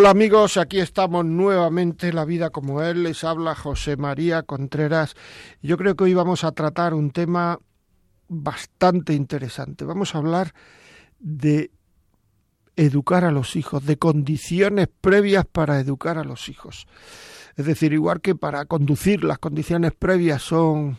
[0.00, 5.14] Hola amigos, aquí estamos nuevamente, La vida como él, les habla José María Contreras.
[5.60, 7.58] Yo creo que hoy vamos a tratar un tema
[8.26, 9.84] bastante interesante.
[9.84, 10.54] Vamos a hablar
[11.18, 11.70] de
[12.76, 16.86] educar a los hijos, de condiciones previas para educar a los hijos.
[17.56, 20.98] Es decir, igual que para conducir las condiciones previas son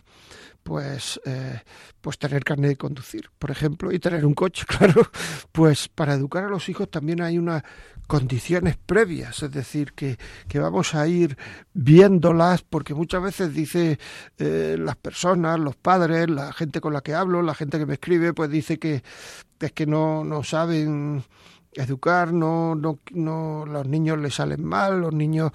[0.63, 1.61] pues, eh,
[2.01, 5.09] pues tener carne de conducir, por ejemplo, y tener un coche, claro,
[5.51, 7.63] pues para educar a los hijos también hay unas
[8.07, 10.17] condiciones previas, es decir, que,
[10.47, 11.37] que vamos a ir
[11.73, 13.99] viéndolas, porque muchas veces dice
[14.37, 17.93] eh, las personas, los padres, la gente con la que hablo, la gente que me
[17.93, 19.01] escribe, pues dice que
[19.59, 21.23] es que no, no saben
[21.73, 25.51] educar, no, no, no, los niños les salen mal, los niños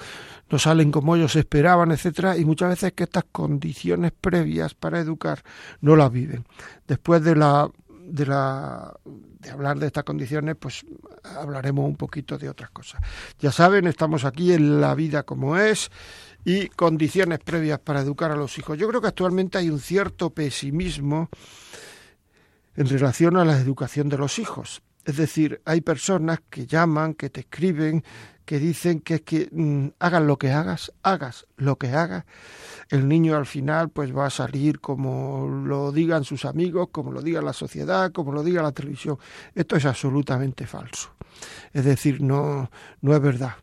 [0.51, 5.43] no salen como ellos esperaban, etcétera, y muchas veces que estas condiciones previas para educar
[5.81, 6.47] no las viven.
[6.87, 7.71] Después de la
[8.09, 10.85] de la de hablar de estas condiciones, pues
[11.23, 13.01] hablaremos un poquito de otras cosas.
[13.39, 15.91] Ya saben, estamos aquí en la vida como es
[16.45, 18.79] y condiciones previas para educar a los hijos.
[18.79, 21.29] Yo creo que actualmente hay un cierto pesimismo
[22.77, 24.83] en relación a la educación de los hijos.
[25.07, 28.03] Es decir, hay personas que llaman, que te escriben,
[28.45, 32.25] que dicen que que mm, hagas lo que hagas, hagas lo que hagas,
[32.89, 37.23] el niño al final pues va a salir como lo digan sus amigos, como lo
[37.23, 39.17] diga la sociedad, como lo diga la televisión.
[39.55, 41.11] Esto es absolutamente falso.
[41.73, 42.69] Es decir, no,
[43.01, 43.55] no es verdad.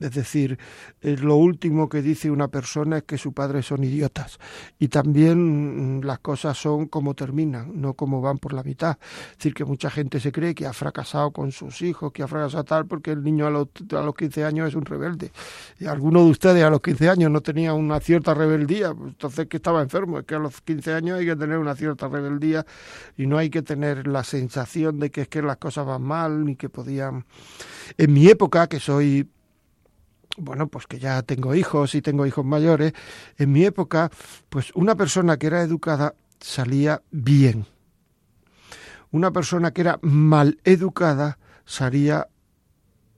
[0.00, 0.58] Es decir,
[1.00, 4.38] eh, lo último que dice una persona es que sus padres son idiotas.
[4.78, 8.98] Y también mm, las cosas son como terminan, no como van por la mitad.
[9.32, 12.28] Es decir, que mucha gente se cree que ha fracasado con sus hijos, que ha
[12.28, 15.32] fracasado tal porque el niño a los, a los 15 años es un rebelde.
[15.80, 19.46] Y alguno de ustedes a los 15 años no tenía una cierta rebeldía, pues entonces
[19.46, 20.18] que estaba enfermo.
[20.20, 22.64] Es que a los 15 años hay que tener una cierta rebeldía
[23.16, 26.44] y no hay que tener la sensación de que es que las cosas van mal
[26.44, 27.24] ni que podían...
[27.96, 29.28] En mi época, que soy
[30.38, 32.92] bueno, pues que ya tengo hijos y tengo hijos mayores,
[33.36, 34.10] en mi época,
[34.48, 37.66] pues una persona que era educada salía bien.
[39.10, 42.28] Una persona que era mal educada salía,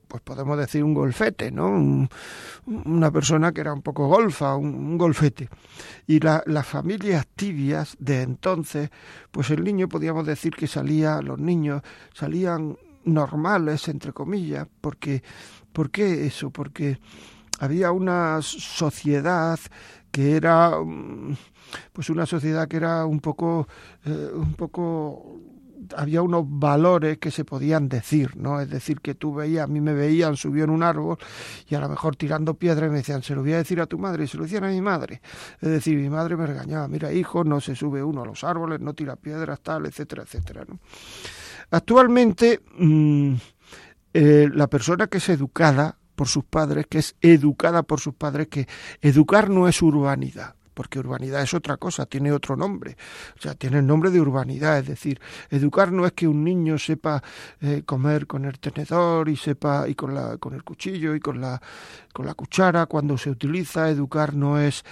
[0.09, 2.09] pues podemos decir un golfete, ¿no?
[2.67, 5.49] una persona que era un poco golfa, un, golfete.
[6.07, 8.91] Y las familias tibias de entonces,
[9.31, 11.83] pues el niño podíamos decir que salía, los niños
[12.15, 15.23] salían normales, entre comillas, porque
[15.73, 16.51] ¿Por qué eso?
[16.51, 16.99] Porque
[17.61, 19.59] había una sociedad
[20.11, 21.37] que era mm,
[21.93, 23.69] pues una sociedad que era un poco
[24.05, 25.41] eh, un poco
[25.97, 28.61] había unos valores que se podían decir, ¿no?
[28.61, 31.17] Es decir, que tú veías, a mí me veían, subió en un árbol
[31.69, 33.99] y a lo mejor tirando piedras me decían, se lo voy a decir a tu
[33.99, 35.23] madre, y se lo decían a mi madre.
[35.59, 38.81] Es decir, mi madre me regañaba, mira, hijo, no se sube uno a los árboles,
[38.81, 40.79] no tira piedras, tal, etcétera, etcétera, ¿no?
[41.71, 43.35] Actualmente, mm,
[44.15, 48.49] eh, la persona que es educada por sus padres, que es educada por sus padres,
[48.49, 48.67] que
[49.01, 52.97] educar no es urbanidad porque urbanidad es otra cosa, tiene otro nombre,
[53.37, 55.21] o sea, tiene el nombre de urbanidad, es decir,
[55.51, 57.23] educar no es que un niño sepa
[57.61, 61.39] eh, comer con el tenedor y sepa y con la con el cuchillo y con
[61.39, 61.61] la
[62.15, 64.83] con la cuchara cuando se utiliza, educar no es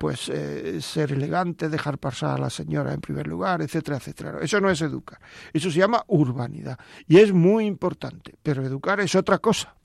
[0.00, 4.38] pues eh, ser elegante, dejar pasar a la señora en primer lugar, etcétera, etcétera.
[4.40, 5.20] Eso no es educar.
[5.52, 6.78] Eso se llama urbanidad.
[7.06, 8.34] Y es muy importante.
[8.42, 9.76] Pero educar es otra cosa.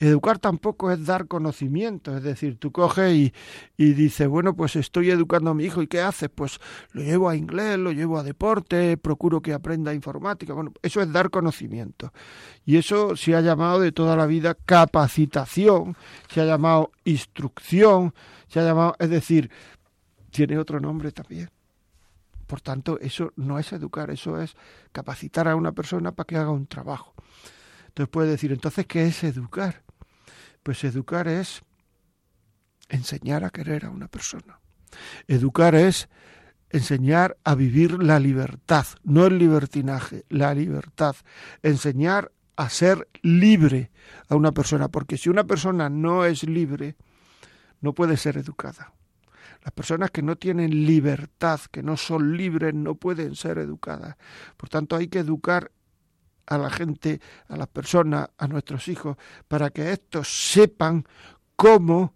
[0.00, 3.32] Educar tampoco es dar conocimiento, es decir, tú coges y,
[3.76, 6.28] y dices, bueno, pues estoy educando a mi hijo y ¿qué haces?
[6.28, 6.58] Pues
[6.90, 10.54] lo llevo a inglés, lo llevo a deporte, procuro que aprenda informática.
[10.54, 12.12] Bueno, eso es dar conocimiento.
[12.64, 15.96] Y eso se ha llamado de toda la vida capacitación,
[16.28, 18.12] se ha llamado instrucción,
[18.52, 19.50] se ha llamado, es decir,
[20.30, 21.48] tiene otro nombre también.
[22.46, 24.56] Por tanto, eso no es educar, eso es
[24.92, 27.14] capacitar a una persona para que haga un trabajo.
[27.86, 29.82] Entonces puede decir, entonces, ¿qué es educar?
[30.62, 31.62] Pues educar es
[32.90, 34.60] enseñar a querer a una persona.
[35.28, 36.10] Educar es
[36.68, 41.16] enseñar a vivir la libertad, no el libertinaje, la libertad.
[41.62, 43.90] Enseñar a ser libre
[44.28, 46.96] a una persona, porque si una persona no es libre,
[47.82, 48.94] no puede ser educada.
[49.62, 54.16] Las personas que no tienen libertad, que no son libres, no pueden ser educadas.
[54.56, 55.70] Por tanto, hay que educar
[56.46, 61.04] a la gente, a las personas, a nuestros hijos, para que estos sepan
[61.54, 62.14] cómo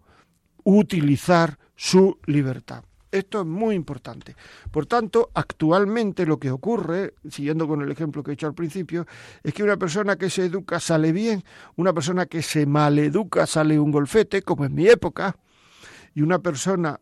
[0.63, 2.83] utilizar su libertad.
[3.09, 4.35] Esto es muy importante.
[4.69, 9.07] Por tanto, actualmente lo que ocurre, siguiendo con el ejemplo que he hecho al principio,
[9.41, 11.43] es que una persona que se educa sale bien,
[11.77, 15.37] una persona que se maleduca sale un golfete, como en mi época,
[16.17, 16.99] y una persona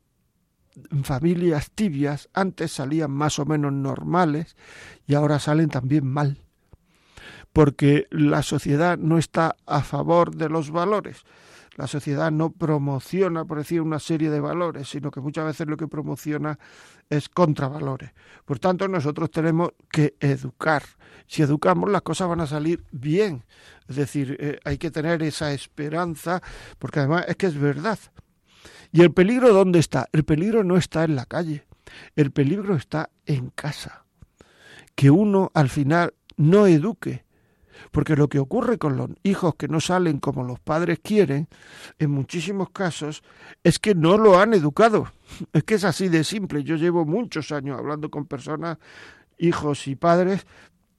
[0.91, 4.57] en familias tibias antes salían más o menos normales
[5.07, 6.37] y ahora salen también mal
[7.53, 11.23] porque la sociedad no está a favor de los valores.
[11.75, 15.77] La sociedad no promociona, por decir, una serie de valores, sino que muchas veces lo
[15.77, 16.59] que promociona
[17.09, 18.11] es contravalores.
[18.43, 20.83] Por tanto, nosotros tenemos que educar.
[21.27, 23.45] Si educamos, las cosas van a salir bien.
[23.87, 26.41] Es decir, eh, hay que tener esa esperanza,
[26.77, 27.99] porque además es que es verdad.
[28.91, 30.07] ¿Y el peligro dónde está?
[30.11, 31.65] El peligro no está en la calle,
[32.15, 34.05] el peligro está en casa.
[34.95, 37.25] Que uno al final no eduque,
[37.91, 41.47] porque lo que ocurre con los hijos que no salen como los padres quieren,
[41.99, 43.23] en muchísimos casos,
[43.63, 45.11] es que no lo han educado.
[45.53, 46.63] Es que es así de simple.
[46.63, 48.77] Yo llevo muchos años hablando con personas,
[49.37, 50.45] hijos y padres,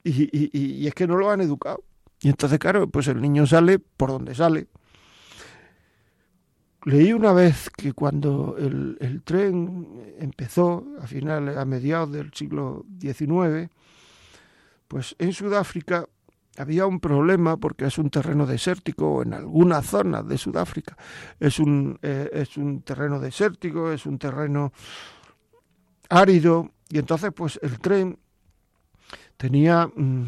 [0.04, 1.82] y, es que no lo han educado.
[2.20, 4.69] Y entonces, claro, pues el niño sale por donde sale.
[6.86, 13.68] Leí una vez que cuando el, tren empezó, a finales, a mediados del siglo XIX,
[14.86, 16.08] pues en Sudáfrica
[16.56, 20.96] había un problema porque es un terreno desértico en alguna zona de Sudáfrica.
[21.40, 24.72] Es un, eh, es un terreno desértico, es un terreno
[26.08, 28.16] árido y entonces pues el tren
[29.36, 30.26] tenía mm,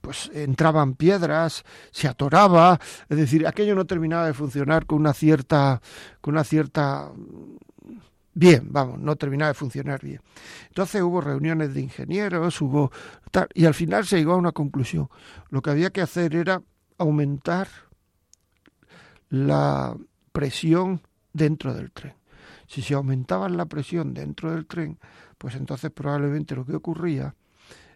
[0.00, 2.78] pues entraban piedras, se atoraba,
[3.08, 5.80] es decir, aquello no terminaba de funcionar con una cierta
[6.20, 7.10] con una cierta
[8.34, 10.20] bien, vamos, no terminaba de funcionar bien.
[10.68, 12.92] Entonces hubo reuniones de ingenieros, hubo
[13.30, 15.08] tal, y al final se llegó a una conclusión.
[15.48, 16.62] Lo que había que hacer era
[16.98, 17.68] aumentar
[19.30, 19.96] la
[20.32, 21.00] presión
[21.32, 22.14] dentro del tren.
[22.66, 24.98] Si se aumentaba la presión dentro del tren,
[25.38, 27.34] pues entonces probablemente lo que ocurría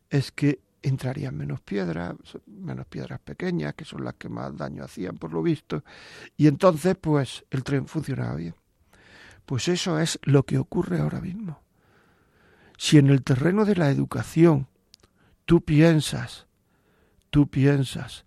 [0.09, 2.15] es que entrarían menos piedras,
[2.47, 5.85] menos piedras pequeñas, que son las que más daño hacían por lo visto,
[6.37, 8.55] y entonces pues el tren funcionaba bien.
[9.47, 11.61] Pues eso es lo que ocurre ahora mismo.
[12.79, 14.69] Si en el terreno de la educación
[15.45, 16.47] tú piensas,
[17.31, 18.25] tú piensas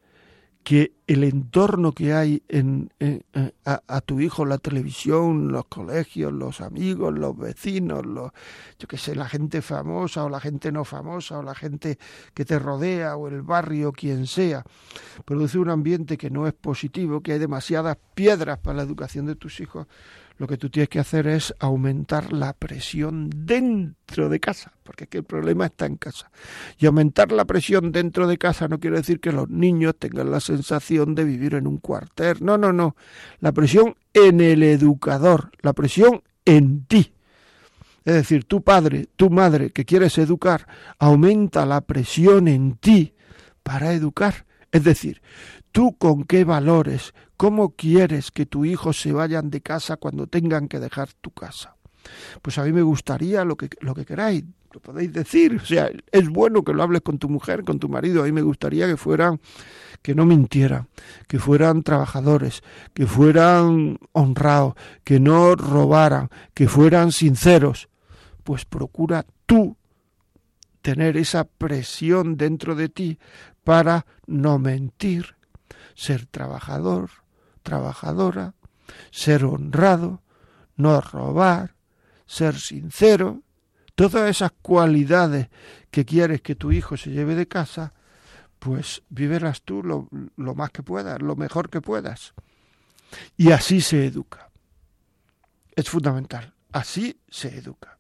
[0.64, 2.90] que el entorno que hay en,
[3.66, 8.32] a, tu hijo, la televisión, los colegios, los amigos, los vecinos, los,
[8.80, 12.00] yo qué sé, la gente famosa o la gente no famosa o la gente
[12.34, 14.64] que te rodea o el barrio, quien sea,
[15.26, 19.36] produce un ambiente que no es positivo, que hay demasiadas piedras para la educación de
[19.36, 19.88] tus hijos,
[20.38, 25.10] lo que tú tienes que hacer es aumentar la presión dentro de casa, porque es
[25.10, 26.32] que el problema está en casa.
[26.78, 30.40] Y aumentar la presión dentro de casa no quiere decir que los niños tengan la
[30.40, 32.38] sensación de vivir en un cuartel.
[32.42, 32.96] No, no, no.
[33.40, 37.14] La presión en el educador, la presión en ti.
[38.06, 40.68] Es decir, tu padre, tu madre que quieres educar,
[41.00, 43.14] aumenta la presión en ti
[43.62, 44.46] para educar.
[44.72, 45.22] Es decir,
[45.72, 47.14] tú con qué valores,
[47.44, 51.76] cómo quieres que tu hijo se vayan de casa cuando tengan que dejar tu casa.
[52.42, 55.58] Pues a mí me gustaría lo que, lo que queráis, lo podéis decir.
[55.62, 58.22] O sea, es bueno que lo hables con tu mujer, con tu marido.
[58.22, 59.42] A mí me gustaría que fueran,
[60.02, 60.88] que no mintieran,
[61.28, 62.62] que fueran trabajadores,
[62.94, 67.90] que fueran honrados, que no robaran, que fueran sinceros.
[68.46, 69.76] Pues procura tú
[70.82, 73.20] tener esa presión dentro de ti
[73.66, 75.36] para no mentir,
[75.94, 77.10] ser trabajador,
[77.64, 78.54] trabajadora,
[79.12, 80.22] ser honrado,
[80.76, 81.76] no robar,
[82.26, 83.42] ser sincero,
[83.96, 85.50] todas esas cualidades
[85.90, 87.94] que quieres que tu hijo se lleve de casa,
[88.60, 92.34] pues vívelas tú lo, lo más que puedas, lo mejor que puedas.
[93.38, 94.50] Y así se educa.
[95.76, 96.54] Es fundamental.
[96.72, 97.98] Así se educa.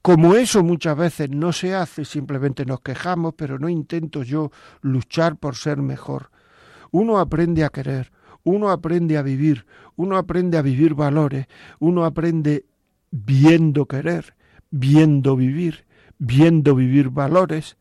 [0.00, 5.36] Como eso muchas veces no se hace, simplemente nos quejamos, pero no intento yo luchar
[5.36, 6.30] por ser mejor.
[6.92, 8.12] Uno aprende a querer,
[8.44, 11.46] uno aprende a vivir, uno aprende a vivir valores,
[11.80, 12.64] uno aprende
[13.10, 14.34] viendo querer,
[14.70, 15.84] viendo vivir,
[16.18, 17.76] viendo vivir valores.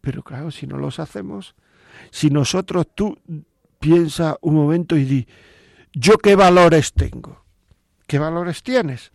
[0.00, 1.54] Pero claro, si no los hacemos,
[2.10, 3.18] si nosotros tú
[3.78, 5.26] piensa un momento y di,
[5.92, 7.44] ¿yo qué valores tengo?
[8.06, 9.12] ¿Qué valores tienes?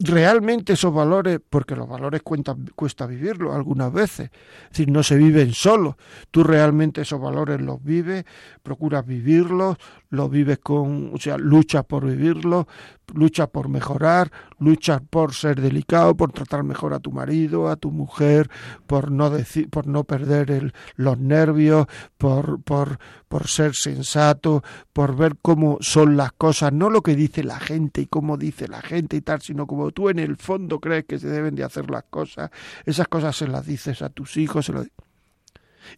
[0.00, 4.30] Realmente esos valores, porque los valores cuesta vivirlos algunas veces,
[4.64, 5.94] es decir, no se viven solos,
[6.30, 8.24] tú realmente esos valores los vives,
[8.62, 9.76] procuras vivirlos,
[10.10, 12.66] los vives con, o sea, luchas por vivirlos,
[13.12, 17.90] luchas por mejorar, luchas por ser delicado, por tratar mejor a tu marido, a tu
[17.90, 18.50] mujer,
[18.86, 25.36] por no decir, por no perder los nervios, por, por, por ser sensato, por ver
[25.42, 29.16] cómo son las cosas, no lo que dice la gente y cómo dice la gente
[29.16, 32.04] y tal, sino como tú en el fondo crees que se deben de hacer las
[32.04, 32.50] cosas,
[32.84, 34.72] esas cosas se las dices a tus hijos,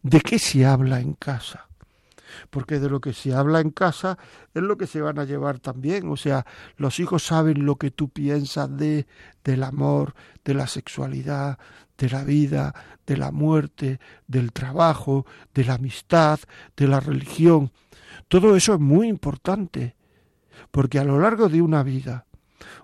[0.02, 1.65] ¿de qué se habla en casa?
[2.50, 4.18] Porque de lo que se habla en casa
[4.54, 6.08] es lo que se van a llevar también.
[6.08, 9.06] O sea, los hijos saben lo que tú piensas de
[9.44, 10.14] del amor,
[10.44, 11.58] de la sexualidad,
[11.96, 12.74] de la vida,
[13.06, 15.24] de la muerte, del trabajo,
[15.54, 16.40] de la amistad,
[16.76, 17.72] de la religión.
[18.28, 19.94] Todo eso es muy importante,
[20.70, 22.25] porque a lo largo de una vida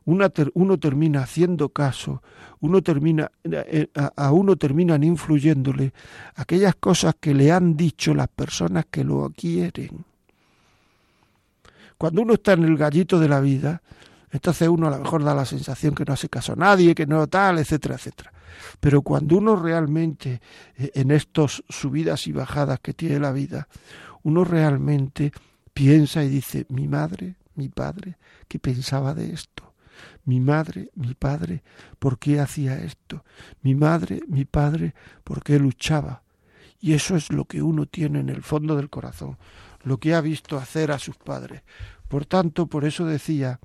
[0.05, 2.23] uno termina haciendo caso,
[2.61, 5.93] uno termina, eh, a uno terminan influyéndole
[6.35, 10.05] aquellas cosas que le han dicho las personas que lo quieren.
[11.99, 13.83] Cuando uno está en el gallito de la vida,
[14.31, 17.07] entonces uno a lo mejor da la sensación que no hace caso a nadie, que
[17.07, 18.33] no tal, etcétera, etcétera.
[18.81, 20.41] Pero cuando uno realmente,
[20.77, 23.69] eh, en estas subidas y bajadas que tiene la vida,
[24.23, 25.33] uno realmente
[25.75, 28.17] piensa y dice, mi madre, mi padre,
[28.49, 29.72] ¿qué pensaba de esto?
[30.25, 31.63] Mi madre, mi padre,
[31.99, 33.25] ¿por qué hacía esto?
[33.63, 36.23] Mi madre, mi padre, ¿por qué luchaba?
[36.81, 39.39] Y eso es lo que uno tiene en el fondo del corazón,
[39.83, 41.63] lo que ha visto hacer a sus padres.
[42.09, 43.59] Por tanto, por eso decía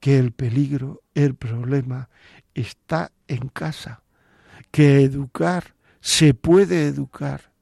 [0.00, 2.08] que el peligro, el problema,
[2.54, 4.02] está en casa,
[4.70, 7.52] que educar, se puede educar,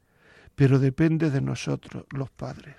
[0.54, 2.76] pero depende de nosotros, los padres.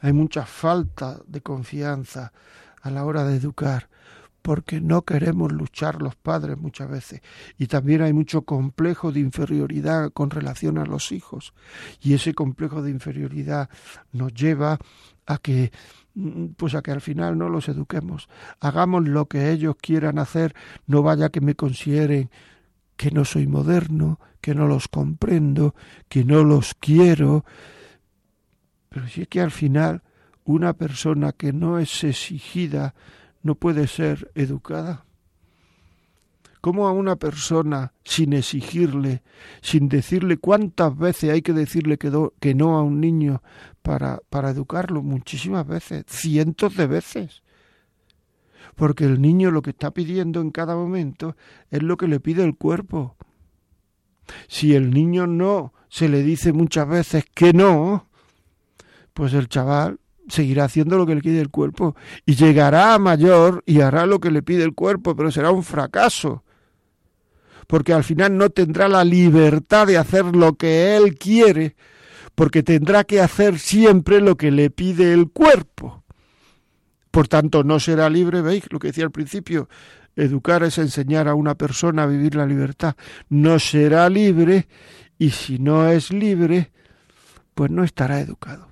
[0.00, 2.32] Hay mucha falta de confianza
[2.82, 3.88] a la hora de educar,
[4.42, 7.20] porque no queremos luchar los padres muchas veces.
[7.58, 11.52] Y también hay mucho complejo de inferioridad con relación a los hijos.
[12.00, 13.68] Y ese complejo de inferioridad
[14.12, 14.78] nos lleva
[15.26, 15.70] a que
[16.14, 18.28] mm, pues a que al final no los eduquemos.
[18.60, 20.54] Hagamos lo que ellos quieran hacer,
[20.86, 22.30] no vaya que me consideren
[22.96, 25.74] que no soy moderno, que no los comprendo,
[26.08, 27.44] que no los quiero.
[28.88, 30.02] Pero si es que al final
[30.44, 32.94] una persona que no es exigida
[33.42, 35.04] no puede ser educada?
[36.60, 39.22] ¿Cómo a una persona, sin exigirle,
[39.62, 43.42] sin decirle cuántas veces hay que decirle que, que no a un niño
[43.80, 45.02] para, para educarlo?
[45.02, 47.42] Muchísimas veces, cientos de veces.
[48.74, 51.34] Porque el niño lo que está pidiendo en cada momento
[51.70, 53.16] es lo que le pide el cuerpo.
[54.46, 58.06] Si el niño no se le dice muchas veces que no,
[59.14, 59.98] pues el chaval
[60.30, 64.20] seguirá haciendo lo que le pide el cuerpo y llegará a mayor y hará lo
[64.20, 66.44] que le pide el cuerpo, pero será un fracaso.
[67.66, 71.76] Porque al final no tendrá la libertad de hacer lo que él quiere,
[72.34, 76.02] porque tendrá que hacer siempre lo que le pide el cuerpo.
[77.10, 79.68] Por tanto, no será libre, veis lo que decía al principio,
[80.16, 82.94] educar es enseñar a una persona a vivir la libertad.
[83.28, 84.68] No será libre
[85.18, 86.72] y si no es libre,
[87.54, 88.69] pues no estará educado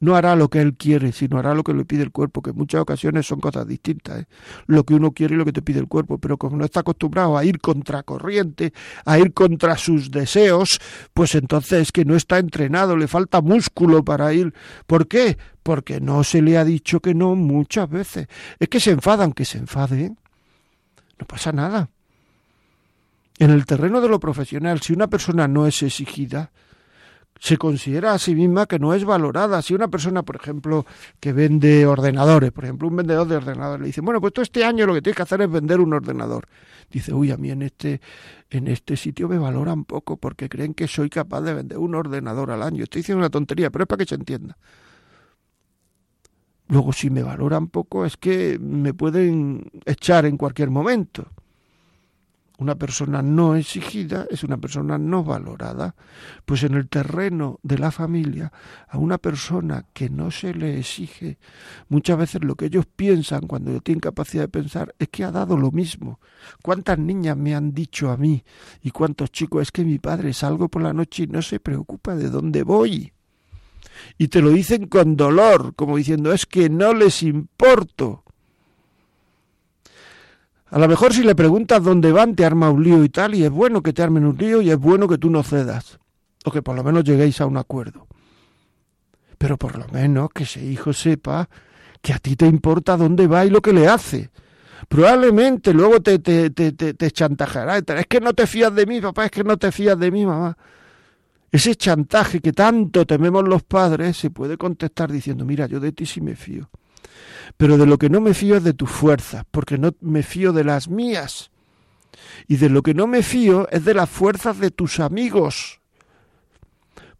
[0.00, 2.50] no hará lo que él quiere, sino hará lo que le pide el cuerpo, que
[2.50, 4.20] en muchas ocasiones son cosas distintas.
[4.20, 4.26] ¿eh?
[4.66, 6.80] Lo que uno quiere y lo que te pide el cuerpo, pero como no está
[6.80, 8.72] acostumbrado a ir contra corriente,
[9.04, 10.80] a ir contra sus deseos,
[11.12, 14.54] pues entonces es que no está entrenado, le falta músculo para ir.
[14.86, 15.36] ¿Por qué?
[15.62, 18.26] Porque no se le ha dicho que no muchas veces.
[18.58, 20.12] Es que se enfada, aunque se enfade, ¿eh?
[21.18, 21.90] no pasa nada.
[23.38, 26.52] En el terreno de lo profesional, si una persona no es exigida,
[27.40, 29.62] se considera a sí misma que no es valorada.
[29.62, 30.84] Si una persona, por ejemplo,
[31.18, 34.62] que vende ordenadores, por ejemplo, un vendedor de ordenadores, le dice, bueno, pues todo este
[34.62, 36.46] año lo que tienes que hacer es vender un ordenador.
[36.90, 38.02] Dice, uy, a mí en este,
[38.50, 42.50] en este sitio me valoran poco porque creen que soy capaz de vender un ordenador
[42.50, 42.84] al año.
[42.84, 44.58] Estoy diciendo una tontería, pero es para que se entienda.
[46.68, 51.26] Luego, si me valoran poco, es que me pueden echar en cualquier momento.
[52.60, 55.94] Una persona no exigida es una persona no valorada.
[56.44, 58.52] Pues en el terreno de la familia,
[58.86, 61.38] a una persona que no se le exige,
[61.88, 65.56] muchas veces lo que ellos piensan cuando tienen capacidad de pensar es que ha dado
[65.56, 66.20] lo mismo.
[66.62, 68.44] ¿Cuántas niñas me han dicho a mí
[68.82, 72.14] y cuántos chicos es que mi padre salgo por la noche y no se preocupa
[72.14, 73.10] de dónde voy?
[74.18, 78.22] Y te lo dicen con dolor, como diciendo es que no les importo.
[80.70, 83.44] A lo mejor si le preguntas dónde van, te arma un lío y tal, y
[83.44, 85.98] es bueno que te armen un lío y es bueno que tú no cedas,
[86.44, 88.06] o que por lo menos lleguéis a un acuerdo.
[89.36, 91.48] Pero por lo menos que ese hijo sepa
[92.00, 94.30] que a ti te importa dónde va y lo que le hace.
[94.88, 97.78] Probablemente luego te, te, te, te, chantajeará.
[97.78, 100.24] Es que no te fías de mí, papá, es que no te fías de mí,
[100.24, 100.56] mamá.
[101.50, 106.06] Ese chantaje que tanto tememos los padres se puede contestar diciendo, mira, yo de ti
[106.06, 106.70] sí me fío.
[107.56, 110.52] Pero de lo que no me fío es de tus fuerzas, porque no me fío
[110.52, 111.50] de las mías.
[112.46, 115.80] Y de lo que no me fío es de las fuerzas de tus amigos.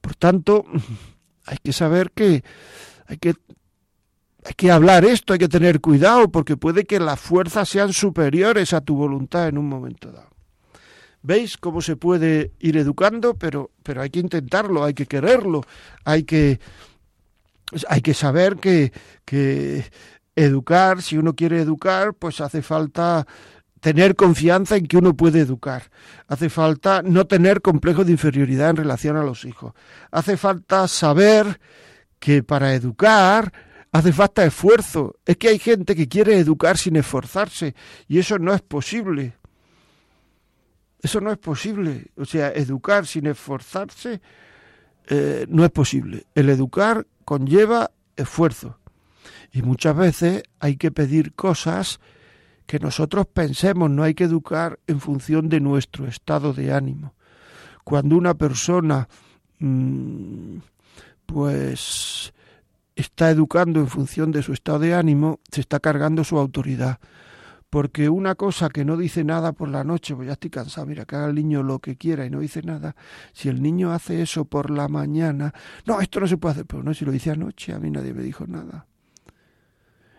[0.01, 0.65] Por tanto,
[1.47, 2.43] hay que saber que
[3.07, 3.35] hay que
[4.45, 8.73] hay que hablar esto, hay que tener cuidado, porque puede que las fuerzas sean superiores
[8.73, 10.31] a tu voluntad en un momento dado.
[11.23, 13.35] ¿Veis cómo se puede ir educando?
[13.35, 15.63] Pero, pero hay que intentarlo, hay que quererlo,
[16.05, 16.59] hay que,
[17.89, 18.93] hay que saber que,
[19.25, 19.85] que
[20.37, 23.27] educar, si uno quiere educar, pues hace falta
[23.81, 25.91] tener confianza en que uno puede educar.
[26.29, 29.73] Hace falta no tener complejo de inferioridad en relación a los hijos.
[30.11, 31.61] Hace falta saber
[32.19, 33.53] que para educar
[33.93, 35.17] hace falta esfuerzo.
[35.25, 37.75] Es que hay gente que quiere educar sin esforzarse
[38.07, 39.37] y eso no es posible.
[41.03, 42.11] Eso no es posible.
[42.17, 44.21] O sea, educar sin esforzarse
[45.09, 46.27] eh, no es posible.
[46.35, 48.81] El educar conlleva esfuerzo.
[49.53, 52.01] Y muchas veces hay que pedir cosas
[52.67, 57.15] que nosotros pensemos, no hay que educar en función de nuestro estado de ánimo.
[57.85, 59.09] Cuando una persona
[59.61, 60.57] mm,
[61.25, 62.33] pues
[62.97, 66.99] está educando en función de su estado de ánimo, se está cargando su autoridad.
[67.71, 71.05] Porque una cosa que no dice nada por la noche, pues ya estoy cansado, mira,
[71.05, 72.97] que haga el niño lo que quiera y no dice nada.
[73.33, 75.55] Si el niño hace eso por la mañana,
[75.87, 78.13] no, esto no se puede hacer, pero no, si lo dice anoche, a mí nadie
[78.13, 78.87] me dijo nada.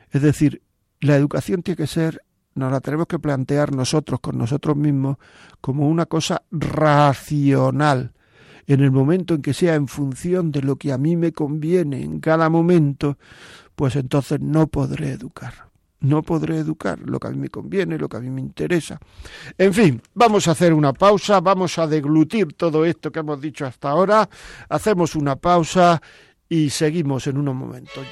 [0.10, 0.62] Es decir,
[1.02, 2.22] la educación tiene que ser
[2.54, 5.18] nos la tenemos que plantear nosotros con nosotros mismos
[5.62, 8.14] como una cosa racional.
[8.68, 12.04] En el momento en que sea en función de lo que a mí me conviene
[12.04, 13.18] en cada momento,
[13.76, 15.71] pues entonces no podré educar.
[16.02, 19.00] No podré educar lo que a mí me conviene, lo que a mí me interesa.
[19.58, 23.66] En fin, vamos a hacer una pausa, vamos a deglutir todo esto que hemos dicho
[23.66, 24.28] hasta ahora.
[24.70, 26.02] Hacemos una pausa
[26.50, 28.06] y seguimos en unos momentos.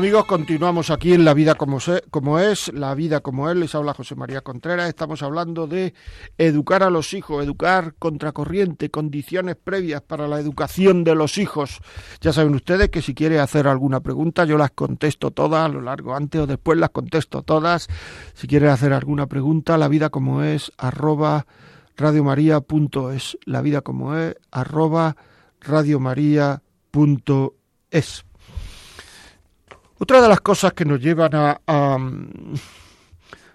[0.00, 4.14] Amigos, continuamos aquí en La Vida como, es, La Vida como es, les habla José
[4.14, 5.92] María Contreras, estamos hablando de
[6.38, 11.80] educar a los hijos, educar contracorriente, condiciones previas para la educación de los hijos.
[12.22, 15.82] Ya saben ustedes que si quiere hacer alguna pregunta yo las contesto todas, a lo
[15.82, 17.86] largo, antes o después las contesto todas.
[18.32, 21.44] Si quiere hacer alguna pregunta, La Vida como es, arroba
[21.98, 25.16] radiomaria.es, La Vida como es, arroba
[25.60, 28.24] radiomaria.es.
[30.10, 31.96] Otra de las cosas que nos llevan a,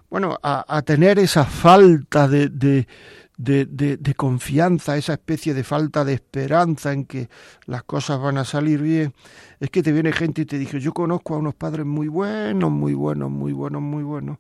[0.10, 6.94] bueno, a, tener esa falta de, de, de, confianza, esa especie de falta de esperanza
[6.94, 7.28] en que
[7.66, 9.14] las cosas van a salir bien,
[9.60, 12.72] es que te viene gente y te dice, yo conozco a unos padres muy buenos,
[12.72, 14.38] muy buenos, muy buenos, muy buenos,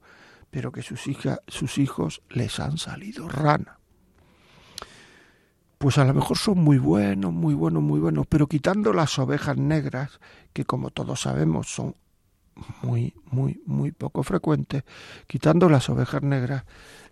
[0.49, 3.79] pero que sus, hijas, sus hijos les han salido rana.
[5.79, 9.57] Pues a lo mejor son muy buenos, muy buenos, muy buenos, pero quitando las ovejas
[9.57, 10.21] negras,
[10.53, 11.93] que como todos sabemos son
[12.81, 14.83] muy, muy, muy poco frecuentes,
[15.27, 16.63] quitando las ovejas negras,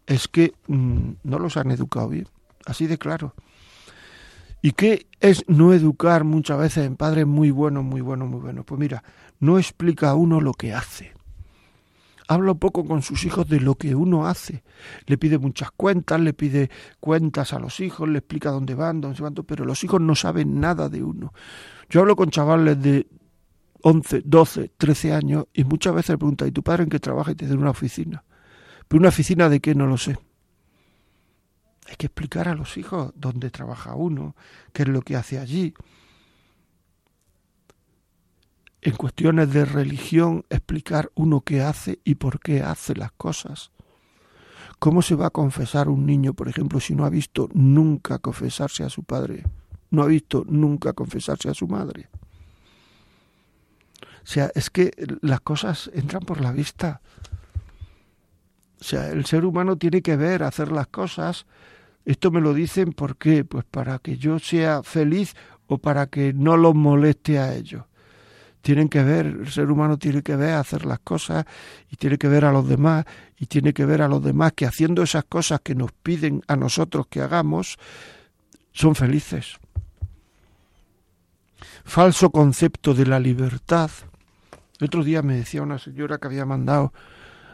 [0.06, 2.27] es que mm, no los han educado bien,
[2.65, 3.34] así de claro.
[4.62, 8.63] ¿Y qué es no educar muchas veces en padres muy buenos, muy buenos, muy buenos?
[8.63, 9.03] Pues mira,
[9.41, 11.12] no explica a uno lo que hace.
[12.29, 14.63] Habla poco con sus hijos de lo que uno hace.
[15.06, 16.69] Le pide muchas cuentas, le pide
[17.01, 20.15] cuentas a los hijos, le explica dónde van, dónde se van, pero los hijos no
[20.15, 21.34] saben nada de uno.
[21.89, 23.08] Yo hablo con chavales de
[23.86, 27.32] 11, 12, 13 años y muchas veces pregunta, ¿y tu padre en qué trabaja?
[27.32, 28.24] Y te una oficina.
[28.88, 29.76] ¿Pero una oficina de qué?
[29.76, 30.17] No lo sé.
[31.89, 34.38] Hay que explicar a los hijos dónde trabaja uno,
[34.72, 35.74] qué es lo que hace allí.
[38.82, 43.72] En cuestiones de religión, explicar uno qué hace y por qué hace las cosas.
[44.80, 48.84] ¿Cómo se va a confesar un niño, por ejemplo, si no ha visto nunca confesarse
[48.84, 49.43] a su padre?
[49.89, 52.10] No ha visto nunca confesarse a su madre.
[54.23, 57.01] O sea, es que las cosas entran por la vista.
[58.79, 61.45] O sea, el ser humano tiene que ver, hacer las cosas.
[62.05, 63.43] Esto me lo dicen ¿por qué?
[63.45, 65.36] Pues para que yo sea feliz
[65.67, 67.83] o para que no los moleste a ellos.
[68.62, 71.45] Tienen que ver, el ser humano tiene que ver hacer las cosas
[71.89, 73.05] y tiene que ver a los demás
[73.38, 76.55] y tiene que ver a los demás que haciendo esas cosas que nos piden a
[76.55, 77.77] nosotros que hagamos,
[78.71, 79.57] son felices.
[81.83, 83.91] Falso concepto de la libertad
[84.79, 86.93] el otro día me decía una señora que había mandado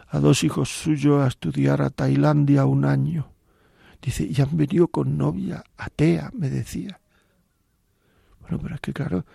[0.08, 3.32] a dos hijos suyos a estudiar a Tailandia un año.
[4.02, 7.00] Dice, y han venido con novia atea, me decía.
[8.42, 9.26] Bueno, pero es que claro,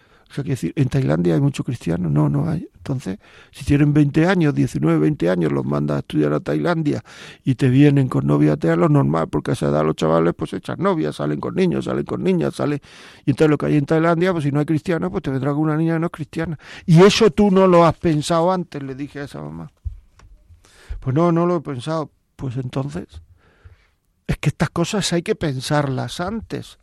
[0.43, 2.69] que decir, en Tailandia hay muchos cristianos, no, no hay.
[2.77, 3.19] Entonces,
[3.51, 7.03] si tienen 20 años, 19, 20 años, los mandas a estudiar a Tailandia
[7.45, 10.53] y te vienen con novia atea, lo normal, porque a esa edad los chavales pues
[10.53, 12.81] echan novias, salen con niños, salen con niñas, salen...
[13.25, 15.53] Y entonces lo que hay en Tailandia, pues si no hay cristianos, pues te vendrá
[15.53, 16.59] con una niña que no es cristiana.
[16.87, 19.71] Y eso tú no lo has pensado antes, le dije a esa mamá.
[21.01, 22.11] Pues no, no lo he pensado.
[22.37, 23.07] Pues entonces,
[24.27, 26.79] es que estas cosas hay que pensarlas antes.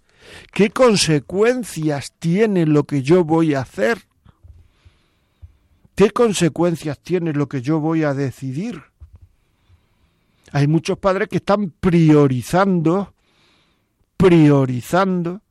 [0.52, 4.00] ¿Qué consecuencias tiene lo que yo voy a hacer?
[5.96, 8.84] ¿Qué consecuencias tiene lo que yo voy a decidir?
[10.52, 13.14] Hay muchos padres que están priorizando,
[14.18, 15.42] priorizando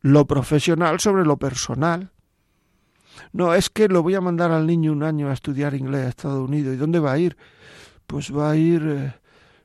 [0.00, 2.10] lo profesional sobre lo personal.
[3.32, 6.08] No, es que lo voy a mandar al niño un año a estudiar inglés a
[6.08, 6.74] Estados Unidos.
[6.74, 7.36] ¿Y dónde va a ir?
[8.06, 9.14] Pues va a ir eh,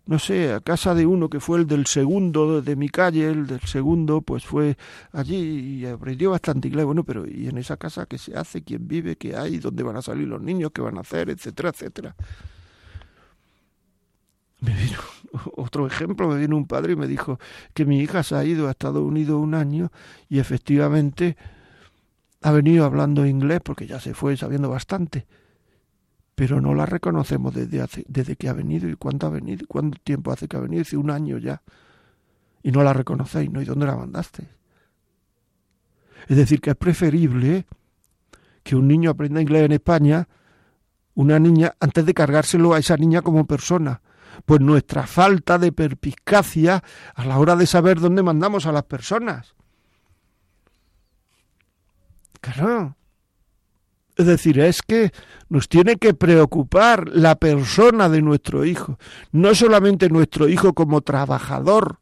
[0.08, 3.46] no sé, a casa de uno que fue el del segundo de mi calle, el
[3.46, 4.78] del segundo, pues fue
[5.12, 5.36] allí
[5.82, 6.86] y aprendió bastante inglés.
[6.86, 8.64] Bueno, pero ¿y en esa casa qué se hace?
[8.64, 9.18] ¿Quién vive?
[9.18, 9.58] ¿Qué hay?
[9.60, 10.72] ¿Dónde van a salir los niños?
[10.74, 11.30] ¿Qué van a hacer?
[11.30, 12.16] Etcétera, etcétera.
[14.62, 14.98] Me vino
[15.58, 17.38] otro ejemplo, me vino un padre y me dijo
[17.74, 19.92] que mi hija se ha ido a Estados Unidos un año
[20.30, 21.36] y efectivamente
[22.42, 25.28] ha venido hablando inglés porque ya se fue sabiendo bastante
[26.38, 29.98] pero no la reconocemos desde, hace, desde que ha venido y cuánto ha venido, cuánto
[30.04, 31.64] tiempo hace que ha venido, hace un año ya,
[32.62, 33.60] y no la reconocéis, ¿no?
[33.60, 34.48] ¿Y dónde la mandaste?
[36.28, 37.66] Es decir, que es preferible
[38.62, 40.28] que un niño aprenda inglés en España,
[41.16, 44.04] una niña, antes de cargárselo a esa niña como persona.
[44.46, 46.84] Pues nuestra falta de perspicacia
[47.16, 49.56] a la hora de saber dónde mandamos a las personas.
[52.42, 52.96] Claro,
[54.18, 55.12] es decir, es que
[55.50, 58.98] nos tiene que preocupar la persona de nuestro hijo,
[59.32, 62.00] no solamente nuestro hijo como trabajador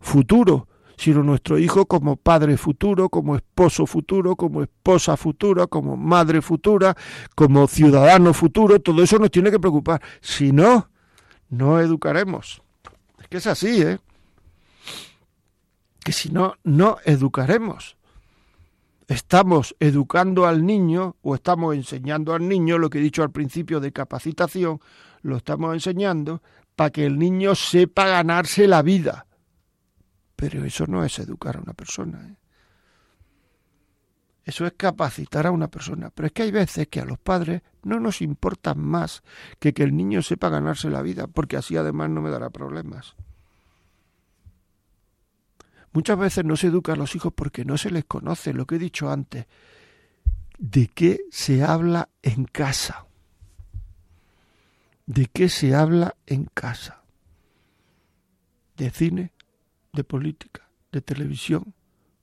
[0.00, 6.40] futuro, sino nuestro hijo como padre futuro, como esposo futuro, como esposa futura, como madre
[6.40, 6.96] futura,
[7.34, 10.00] como ciudadano futuro, todo eso nos tiene que preocupar.
[10.20, 10.88] Si no,
[11.48, 12.62] no educaremos.
[13.20, 13.98] Es que es así, ¿eh?
[16.04, 17.96] Que si no, no educaremos.
[19.08, 23.80] Estamos educando al niño o estamos enseñando al niño lo que he dicho al principio
[23.80, 24.80] de capacitación,
[25.22, 26.42] lo estamos enseñando
[26.76, 29.26] para que el niño sepa ganarse la vida.
[30.36, 32.26] Pero eso no es educar a una persona.
[32.28, 32.36] ¿eh?
[34.44, 36.10] Eso es capacitar a una persona.
[36.10, 39.22] Pero es que hay veces que a los padres no nos importa más
[39.58, 43.14] que que el niño sepa ganarse la vida, porque así además no me dará problemas.
[45.94, 48.74] Muchas veces no se educa a los hijos porque no se les conoce, lo que
[48.74, 49.46] he dicho antes,
[50.58, 53.06] de qué se habla en casa.
[55.06, 57.04] ¿De qué se habla en casa?
[58.76, 59.30] De cine,
[59.92, 61.74] de política, de televisión,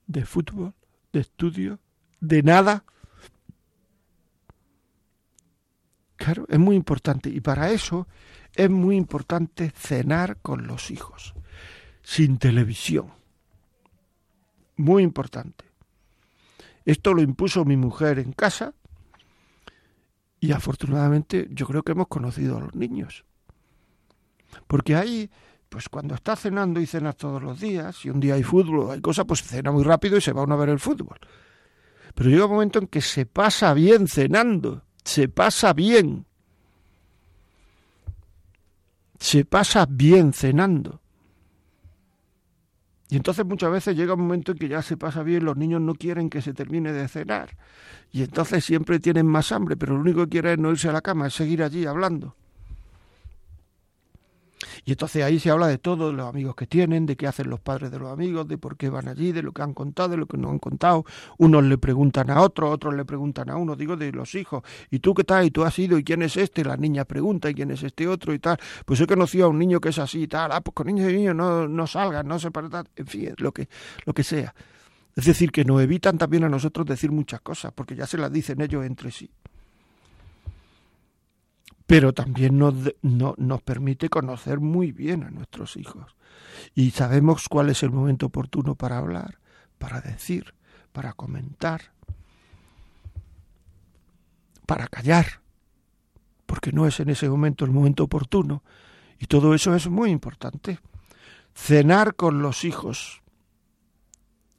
[0.06, 0.74] de fútbol,
[1.10, 1.80] de estudio,
[2.20, 2.84] de nada.
[6.16, 7.30] Claro, es muy importante.
[7.30, 8.06] Y para eso
[8.54, 11.32] es muy importante cenar con los hijos,
[12.02, 13.21] sin televisión
[14.76, 15.64] muy importante.
[16.84, 18.74] Esto lo impuso mi mujer en casa
[20.40, 23.24] y afortunadamente yo creo que hemos conocido a los niños.
[24.66, 25.30] Porque ahí,
[25.68, 29.00] pues cuando está cenando y cenas todos los días, y un día hay fútbol hay
[29.00, 31.18] cosas, pues cena muy rápido y se va uno a ver el fútbol.
[32.14, 36.26] Pero llega un momento en que se pasa bien cenando, se pasa bien.
[39.18, 41.01] Se pasa bien cenando.
[43.12, 45.82] Y entonces muchas veces llega un momento en que ya se pasa bien, los niños
[45.82, 47.50] no quieren que se termine de cenar.
[48.10, 50.92] Y entonces siempre tienen más hambre, pero lo único que quieren es no irse a
[50.92, 52.34] la cama, es seguir allí hablando.
[54.84, 57.50] Y entonces ahí se habla de todo, de los amigos que tienen, de qué hacen
[57.50, 60.10] los padres de los amigos, de por qué van allí, de lo que han contado,
[60.10, 61.04] de lo que no han contado.
[61.38, 64.62] Unos le preguntan a otros, otros le preguntan a uno, digo, de los hijos.
[64.90, 65.46] ¿Y tú qué tal?
[65.46, 65.98] ¿Y tú has ido?
[65.98, 66.64] ¿Y quién es este?
[66.64, 68.34] La niña pregunta, ¿y quién es este otro?
[68.34, 68.58] Y tal.
[68.84, 70.52] Pues he conocido a un niño que es así y tal.
[70.52, 72.48] Ah, pues con niños y niños no, no salgan, no se
[72.96, 73.68] en fin, lo que,
[74.04, 74.54] lo que sea.
[75.14, 78.32] Es decir, que nos evitan también a nosotros decir muchas cosas, porque ya se las
[78.32, 79.30] dicen ellos entre sí
[81.86, 86.16] pero también nos, nos permite conocer muy bien a nuestros hijos.
[86.74, 89.38] Y sabemos cuál es el momento oportuno para hablar,
[89.78, 90.54] para decir,
[90.92, 91.92] para comentar,
[94.66, 95.42] para callar,
[96.46, 98.62] porque no es en ese momento el momento oportuno.
[99.18, 100.78] Y todo eso es muy importante.
[101.54, 103.22] Cenar con los hijos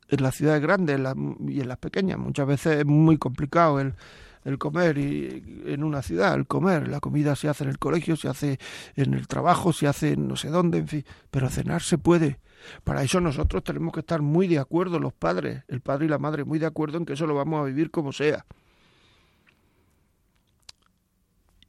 [0.09, 0.99] en las ciudades grandes
[1.47, 2.19] y en las pequeñas.
[2.19, 3.95] Muchas veces es muy complicado el,
[4.43, 8.15] el comer y en una ciudad, el comer, la comida se hace en el colegio,
[8.15, 8.59] se hace
[8.95, 12.39] en el trabajo, se hace en no sé dónde, en fin, pero cenar se puede.
[12.83, 16.17] Para eso nosotros tenemos que estar muy de acuerdo, los padres, el padre y la
[16.17, 18.45] madre, muy de acuerdo en que eso lo vamos a vivir como sea.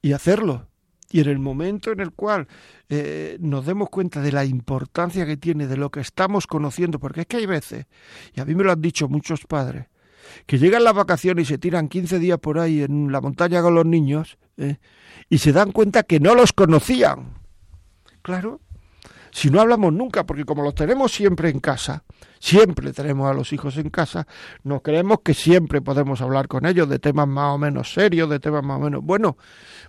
[0.03, 0.69] Y hacerlo.
[1.11, 2.49] Y en el momento en el cual
[2.89, 7.23] eh, nos demos cuenta de la importancia que tiene, de lo que estamos conociendo, porque
[7.23, 7.87] es que hay veces,
[8.35, 9.87] y a mí me lo han dicho muchos padres,
[10.47, 13.75] que llegan las vacaciones y se tiran 15 días por ahí en la montaña con
[13.75, 14.77] los niños ¿eh?
[15.29, 17.35] y se dan cuenta que no los conocían.
[18.23, 18.61] Claro,
[19.35, 22.05] si no hablamos nunca, porque como los tenemos siempre en casa,
[22.39, 24.29] siempre tenemos a los hijos en casa,
[24.63, 28.39] nos creemos que siempre podemos hablar con ellos de temas más o menos serios, de
[28.39, 29.03] temas más o menos...
[29.03, 29.37] Bueno,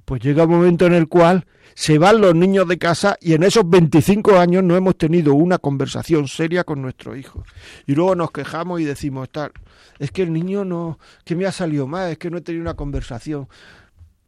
[0.04, 3.44] pues llega un momento en el cual se van los niños de casa y en
[3.44, 7.44] esos 25 años no hemos tenido una conversación seria con nuestro hijo.
[7.86, 9.52] Y luego nos quejamos y decimos, tal,
[10.00, 12.64] es que el niño no, que me ha salido mal, es que no he tenido
[12.64, 13.48] una conversación.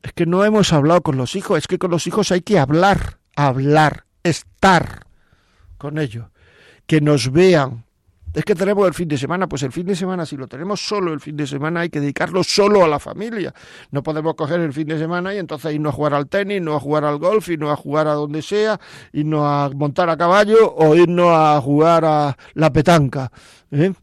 [0.04, 2.60] Es que no hemos hablado con los hijos, es que con los hijos hay que
[2.60, 5.07] hablar, hablar, estar
[5.78, 6.28] con ellos,
[6.86, 7.86] que nos vean,
[8.34, 10.80] es que tenemos el fin de semana, pues el fin de semana, si lo tenemos
[10.80, 13.54] solo el fin de semana, hay que dedicarlo solo a la familia.
[13.90, 16.76] No podemos coger el fin de semana y entonces irnos a jugar al tenis, no
[16.76, 18.80] a jugar al golf, irnos a jugar a donde sea,
[19.14, 23.32] irnos a montar a caballo o irnos a jugar a la petanca.
[23.72, 23.94] ¿eh?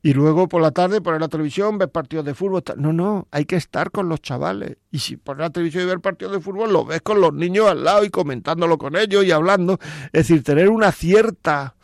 [0.00, 2.62] Y luego por la tarde poner la televisión, ver partidos de fútbol.
[2.76, 4.76] No, no, hay que estar con los chavales.
[4.92, 7.66] Y si pones la televisión y ver partidos de fútbol, lo ves con los niños
[7.68, 9.78] al lado y comentándolo con ellos y hablando.
[10.12, 11.74] Es decir, tener una cierta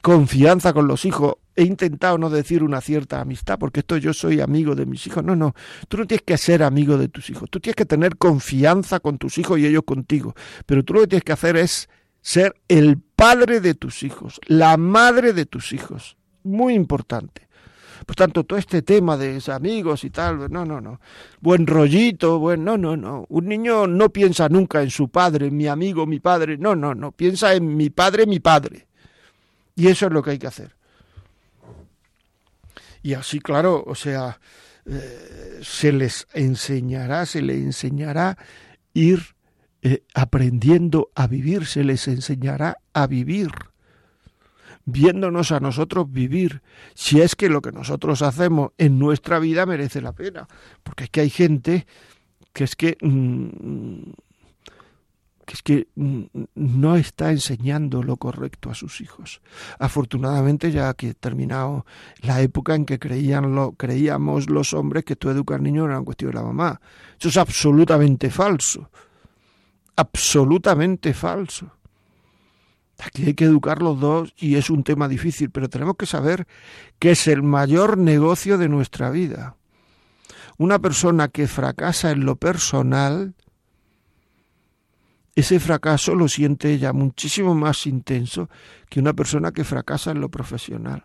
[0.00, 1.34] confianza con los hijos.
[1.54, 5.22] He intentado no decir una cierta amistad, porque esto yo soy amigo de mis hijos.
[5.22, 5.54] No, no,
[5.88, 7.50] tú no tienes que ser amigo de tus hijos.
[7.50, 10.34] Tú tienes que tener confianza con tus hijos y ellos contigo.
[10.64, 11.90] Pero tú lo que tienes que hacer es
[12.22, 16.16] ser el padre de tus hijos, la madre de tus hijos.
[16.46, 17.46] Muy importante.
[18.04, 21.00] Por tanto, todo este tema de amigos y tal, no, no, no.
[21.40, 23.26] Buen rollito, buen, no, no, no.
[23.28, 26.56] Un niño no piensa nunca en su padre, mi amigo, mi padre.
[26.58, 27.12] No, no, no.
[27.12, 28.86] Piensa en mi padre, mi padre.
[29.74, 30.76] Y eso es lo que hay que hacer.
[33.02, 34.38] Y así, claro, o sea,
[34.84, 38.38] eh, se les enseñará, se les enseñará
[38.94, 39.34] ir
[39.82, 43.50] eh, aprendiendo a vivir, se les enseñará a vivir.
[44.86, 46.62] Viéndonos a nosotros vivir,
[46.94, 50.48] si es que lo que nosotros hacemos en nuestra vida merece la pena.
[50.82, 51.86] Porque es que hay gente
[52.52, 54.12] que es que, mm,
[55.44, 56.22] que es que mm,
[56.54, 59.42] no está enseñando lo correcto a sus hijos.
[59.78, 61.84] Afortunadamente ya que he terminado
[62.22, 66.04] la época en que creían lo, creíamos los hombres que tú educar niños era una
[66.04, 66.80] cuestión de la mamá.
[67.18, 68.88] Eso es absolutamente falso.
[69.96, 71.75] Absolutamente falso.
[72.98, 76.46] Aquí hay que educar los dos y es un tema difícil, pero tenemos que saber
[76.98, 79.56] que es el mayor negocio de nuestra vida.
[80.58, 83.34] Una persona que fracasa en lo personal,
[85.34, 88.48] ese fracaso lo siente ella muchísimo más intenso
[88.88, 91.04] que una persona que fracasa en lo profesional.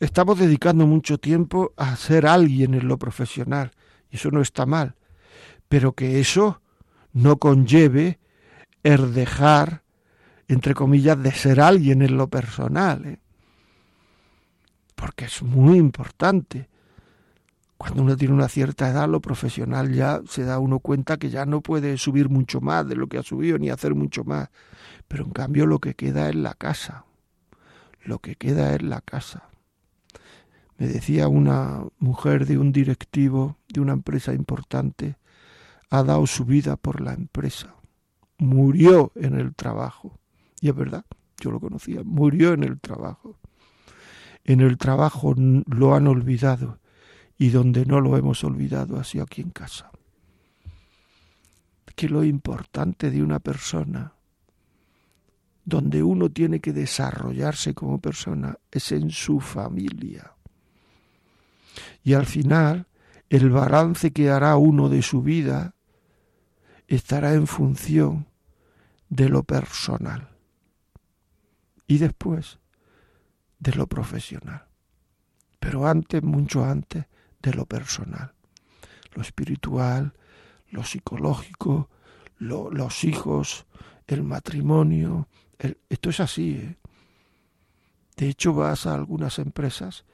[0.00, 3.70] Estamos dedicando mucho tiempo a ser alguien en lo profesional,
[4.10, 4.96] y eso no está mal,
[5.68, 6.60] pero que eso
[7.12, 8.18] no conlleve
[8.82, 9.82] el dejar,
[10.48, 13.04] entre comillas, de ser alguien en lo personal.
[13.04, 13.18] ¿eh?
[14.94, 16.68] Porque es muy importante.
[17.76, 21.44] Cuando uno tiene una cierta edad, lo profesional ya se da uno cuenta que ya
[21.44, 24.48] no puede subir mucho más de lo que ha subido ni hacer mucho más.
[25.08, 27.04] Pero en cambio lo que queda es la casa.
[28.02, 29.50] Lo que queda es la casa.
[30.78, 35.16] Me decía una mujer de un directivo de una empresa importante,
[35.90, 37.75] ha dado su vida por la empresa
[38.38, 40.18] murió en el trabajo.
[40.60, 41.04] Y es verdad,
[41.38, 43.38] yo lo conocía, murió en el trabajo.
[44.44, 46.78] En el trabajo lo han olvidado
[47.38, 49.90] y donde no lo hemos olvidado ha sido aquí en casa.
[51.94, 54.12] Que lo importante de una persona,
[55.64, 60.32] donde uno tiene que desarrollarse como persona, es en su familia.
[62.04, 62.86] Y al final,
[63.28, 65.75] el balance que hará uno de su vida
[66.86, 68.26] estará en función
[69.08, 70.28] de lo personal
[71.86, 72.58] y después
[73.58, 74.66] de lo profesional.
[75.58, 77.06] Pero antes, mucho antes,
[77.42, 78.32] de lo personal.
[79.14, 80.14] Lo espiritual,
[80.70, 81.90] lo psicológico,
[82.38, 83.66] los hijos,
[84.06, 85.28] el matrimonio.
[85.88, 86.52] esto es así.
[86.52, 86.76] ¿eh?
[88.16, 90.04] De hecho, vas a algunas empresas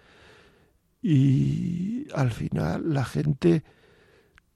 [1.01, 3.65] y al final la gente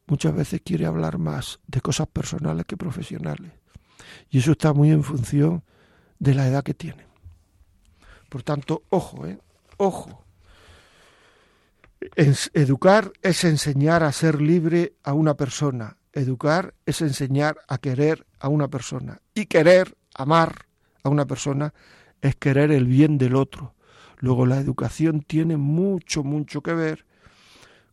[0.07, 3.53] muchas veces quiere hablar más de cosas personales que profesionales.
[4.31, 5.65] Y eso está muy en función
[6.19, 7.07] de la edad que tienen.
[8.29, 9.39] Por tanto, ojo, ¿eh?
[9.77, 10.25] ojo.
[12.53, 15.97] educar es enseñar a ser libre a una persona.
[16.13, 19.21] Educar es enseñar a querer a una persona.
[19.35, 20.67] Y querer, amar
[21.03, 21.75] a una persona,
[22.21, 23.75] es querer el bien del otro.
[24.19, 27.06] Luego la educación tiene mucho, mucho que ver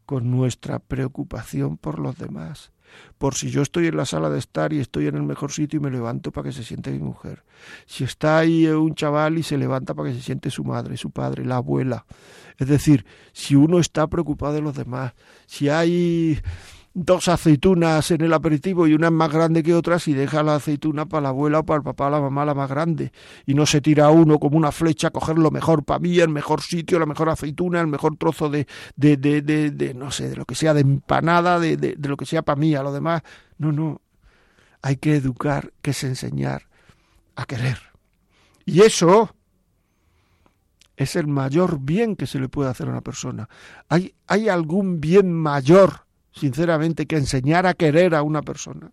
[0.05, 2.71] con nuestra preocupación por los demás.
[3.17, 5.77] Por si yo estoy en la sala de estar y estoy en el mejor sitio
[5.77, 7.43] y me levanto para que se siente mi mujer.
[7.85, 11.11] Si está ahí un chaval y se levanta para que se siente su madre, su
[11.11, 12.05] padre, la abuela.
[12.57, 15.13] Es decir, si uno está preocupado de los demás,
[15.47, 16.39] si hay
[16.93, 20.55] dos aceitunas en el aperitivo y una es más grande que otras y deja la
[20.55, 23.11] aceituna para la abuela o para el papá o la mamá la más grande
[23.47, 26.29] y no se tira uno como una flecha a coger lo mejor para mí, el
[26.29, 30.35] mejor sitio, la mejor aceituna, el mejor trozo de, de, de, de, no sé, de
[30.35, 32.93] lo que sea, de empanada, de, de, de lo que sea para mí, a lo
[32.93, 33.23] demás.
[33.57, 34.01] No, no,
[34.81, 36.67] hay que educar, que es enseñar
[37.35, 37.79] a querer.
[38.65, 39.35] Y eso
[40.95, 43.49] es el mayor bien que se le puede hacer a una persona.
[43.89, 48.91] ¿Hay, hay algún bien mayor sinceramente, que enseñar a querer a una persona.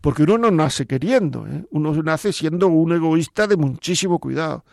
[0.00, 1.64] Porque uno no nace queriendo, ¿eh?
[1.70, 4.64] uno nace siendo un egoísta de muchísimo cuidado.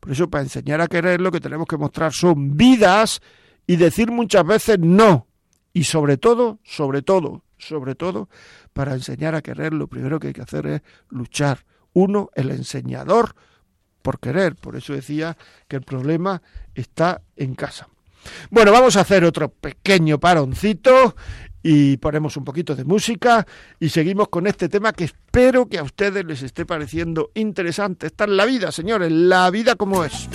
[0.00, 3.20] Por eso, para enseñar a querer, lo que tenemos que mostrar son vidas
[3.66, 5.26] y decir muchas veces no.
[5.72, 8.28] Y sobre todo, sobre todo, sobre todo,
[8.72, 11.64] para enseñar a querer, lo primero que hay que hacer es luchar.
[11.94, 13.34] Uno, el enseñador,
[14.02, 14.54] por querer.
[14.56, 16.42] Por eso decía que el problema
[16.74, 17.88] está en casa.
[18.50, 21.14] Bueno, vamos a hacer otro pequeño paroncito
[21.62, 23.46] y ponemos un poquito de música
[23.80, 28.06] y seguimos con este tema que espero que a ustedes les esté pareciendo interesante.
[28.06, 30.28] Está en la vida, señores, la vida como es.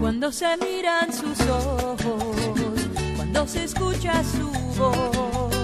[0.00, 2.24] Cuando se miran sus ojos,
[3.16, 5.54] cuando se escucha su voz,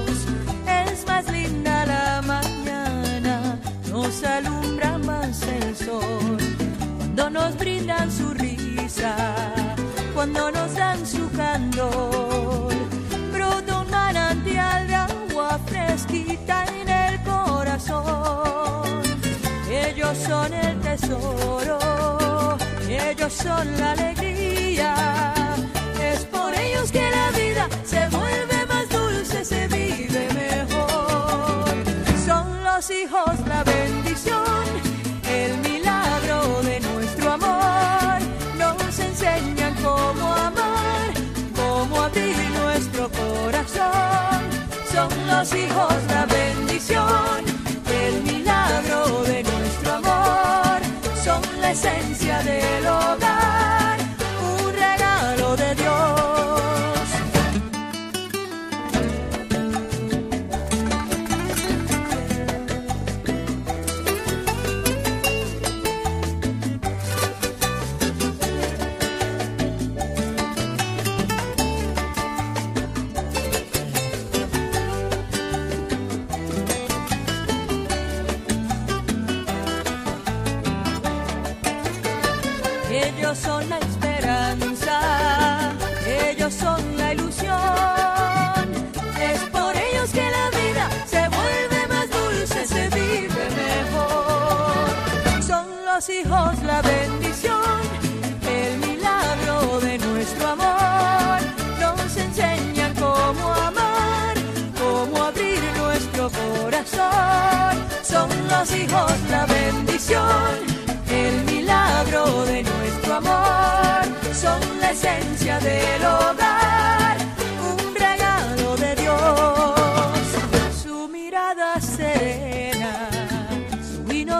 [0.66, 3.58] es más linda la mañana,
[3.90, 6.55] nos alumbra más el sol
[7.16, 9.16] cuando nos brindan su risa,
[10.14, 12.74] cuando nos dan su candor.
[13.32, 19.02] Brota un manantial de agua fresquita en el corazón.
[19.70, 25.32] Ellos son el tesoro, ellos son la alegría.
[26.02, 27.55] Es por ellos que la vida
[45.52, 46.05] hijos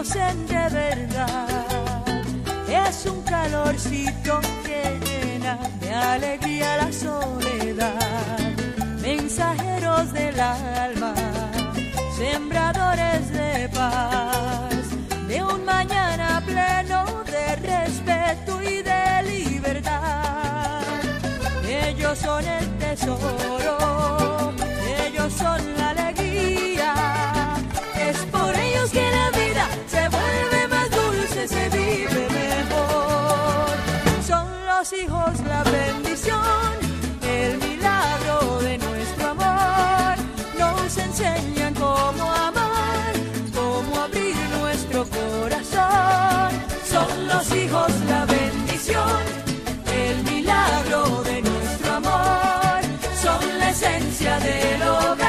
[0.07, 2.04] inocente verdad,
[2.68, 8.38] es un calorcito que llena de alegría la soledad.
[9.00, 11.14] Mensajeros del alma,
[12.16, 14.86] sembradores de paz
[15.28, 20.82] de un mañana pleno de respeto y de libertad.
[21.68, 24.52] Ellos son el tesoro,
[25.04, 25.76] ellos son
[34.89, 36.41] Los hijos la bendición,
[37.20, 40.14] el milagro de nuestro amor.
[40.57, 43.12] Nos enseñan cómo amar,
[43.53, 46.53] cómo abrir nuestro corazón.
[46.89, 49.22] Son los hijos la bendición,
[49.93, 52.80] el milagro de nuestro amor.
[53.20, 55.26] Son la esencia del hogar,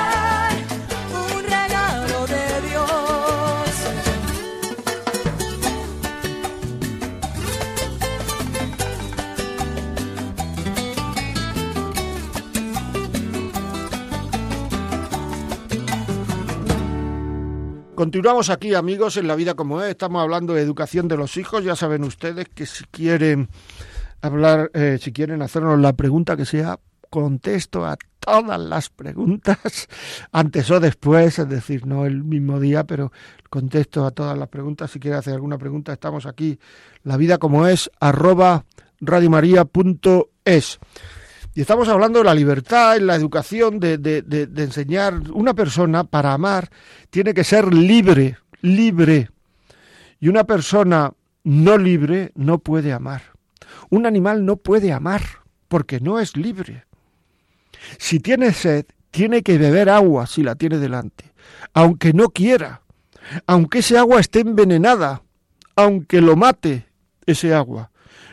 [17.97, 19.89] Continuamos aquí, amigos, en la vida como es.
[19.89, 21.63] Estamos hablando de educación de los hijos.
[21.63, 23.49] Ya saben ustedes que si quieren
[24.21, 26.79] hablar, eh, si quieren hacernos la pregunta que sea,
[27.09, 29.87] contesto a todas las preguntas,
[30.31, 33.11] antes o después, es decir, no el mismo día, pero
[33.49, 34.91] contesto a todas las preguntas.
[34.91, 36.59] Si quiere hacer alguna pregunta, estamos aquí,
[37.01, 38.63] la vida como es, arroba
[39.01, 40.79] radiomaria.es.
[41.57, 45.15] Y estamos hablando de la libertad, en la educación, de, de, de, de, enseñar.
[45.33, 46.69] Una persona para amar
[47.09, 49.31] tiene que ser libre, libre.
[50.19, 51.11] Y una persona
[51.43, 53.23] no libre no puede amar.
[53.89, 55.23] Un animal no puede amar
[55.67, 56.85] porque no es libre.
[57.97, 61.33] Si tiene sed, tiene que beber agua si la tiene delante,
[61.73, 62.83] aunque no quiera,
[63.47, 65.23] aunque ese agua esté envenenada,
[65.75, 66.85] aunque lo mate
[67.25, 67.89] ese agua.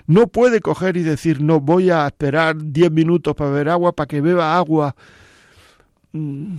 [0.06, 4.06] No puede coger y decir, no, voy a esperar diez minutos para beber agua, para
[4.06, 4.94] que beba agua,
[6.12, 6.56] mm,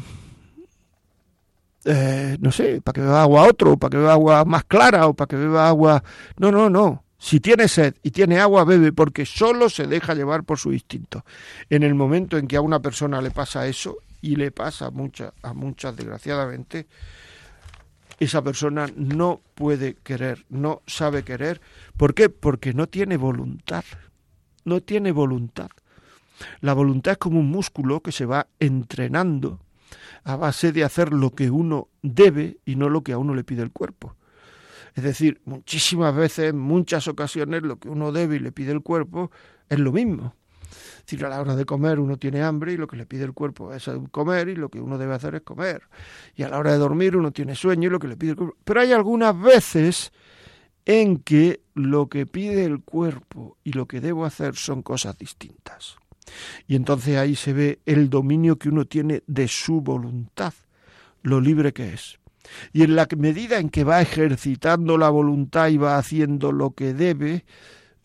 [1.86, 5.14] eh, no sé, para que beba agua otro, para que beba agua más clara o
[5.14, 6.04] para que beba agua...
[6.38, 7.04] No, no, no.
[7.18, 11.24] Si tiene sed y tiene agua, bebe, porque solo se deja llevar por su instinto.
[11.70, 14.89] En el momento en que a una persona le pasa eso, y le pasa a
[14.89, 16.88] muchas, a muchas desgraciadamente,
[18.20, 21.61] esa persona no puede querer, no sabe querer.
[21.97, 22.30] ¿Por qué?
[22.30, 23.84] Porque no tiene voluntad.
[24.63, 25.70] No tiene voluntad.
[26.61, 29.59] La voluntad es como un músculo que se va entrenando
[30.24, 33.43] a base de hacer lo que uno debe y no lo que a uno le
[33.43, 34.16] pide el cuerpo.
[34.95, 38.82] Es decir, muchísimas veces, en muchas ocasiones, lo que uno debe y le pide el
[38.82, 39.30] cuerpo
[39.70, 40.34] es lo mismo.
[41.06, 43.34] Decir, a la hora de comer uno tiene hambre y lo que le pide el
[43.34, 45.84] cuerpo es comer y lo que uno debe hacer es comer.
[46.36, 48.38] Y a la hora de dormir uno tiene sueño y lo que le pide el
[48.38, 48.58] cuerpo.
[48.64, 50.12] Pero hay algunas veces
[50.86, 55.97] en que lo que pide el cuerpo y lo que debo hacer son cosas distintas.
[56.68, 60.53] Y entonces ahí se ve el dominio que uno tiene de su voluntad,
[61.22, 62.20] lo libre que es.
[62.74, 66.93] Y en la medida en que va ejercitando la voluntad y va haciendo lo que
[66.93, 67.45] debe,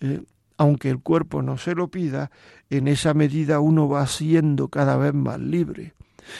[0.01, 0.23] eh,
[0.57, 2.31] aunque el cuerpo no se lo pida,
[2.71, 5.95] en esa medida uno va siendo cada vez más libre.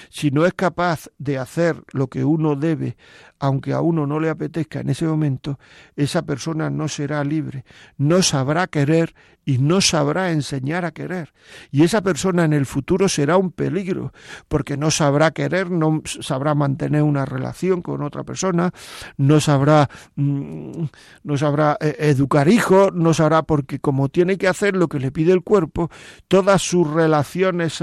[0.09, 2.97] Si no es capaz de hacer lo que uno debe,
[3.39, 5.59] aunque a uno no le apetezca en ese momento,
[5.97, 7.65] esa persona no será libre,
[7.97, 9.15] no sabrá querer
[9.45, 11.33] y no sabrá enseñar a querer.
[11.71, 14.13] Y esa persona en el futuro será un peligro,
[14.49, 18.73] porque no sabrá querer, no sabrá mantener una relación con otra persona,
[19.17, 20.85] no sabrá, mm,
[21.25, 25.11] no sabrá eh, educar hijos, no sabrá porque como tiene que hacer lo que le
[25.11, 25.91] pide el cuerpo,
[26.29, 27.83] todas sus relaciones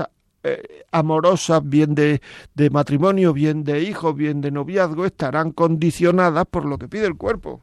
[0.54, 2.22] eh, amorosas, bien de,
[2.54, 7.16] de matrimonio, bien de hijo, bien de noviazgo, estarán condicionadas por lo que pide el
[7.16, 7.62] cuerpo.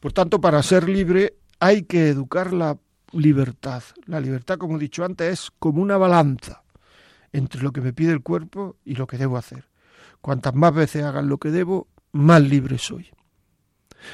[0.00, 2.76] Por tanto, para ser libre hay que educar la
[3.12, 3.84] libertad.
[4.06, 6.64] La libertad, como he dicho antes, es como una balanza
[7.32, 9.68] entre lo que me pide el cuerpo y lo que debo hacer.
[10.20, 13.10] Cuantas más veces hagan lo que debo, más libre soy.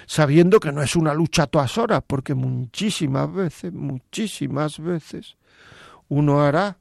[0.07, 5.38] Sabiendo que no es una lucha a todas horas, porque muchísimas veces, muchísimas veces,
[6.09, 6.79] uno hará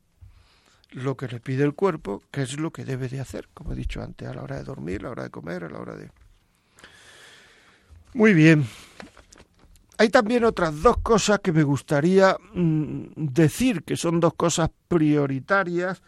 [0.91, 3.75] lo que le pide el cuerpo, que es lo que debe de hacer, como he
[3.75, 5.95] dicho antes, a la hora de dormir, a la hora de comer, a la hora
[5.95, 6.09] de...
[8.13, 8.65] Muy bien.
[9.97, 16.01] Hay también otras dos cosas que me gustaría mm, decir, que son dos cosas prioritarias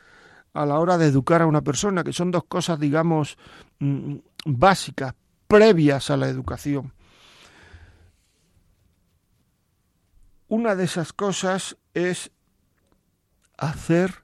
[0.54, 3.38] a la hora de educar a una persona, que son dos cosas, digamos,
[3.80, 4.16] mm,
[4.46, 5.14] básicas,
[5.48, 6.94] previas a la educación.
[10.48, 12.32] Una de esas cosas es
[13.60, 14.24] hacer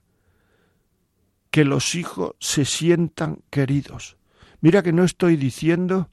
[1.50, 4.16] que los hijos se sientan queridos.
[4.60, 6.10] Mira que no estoy diciendo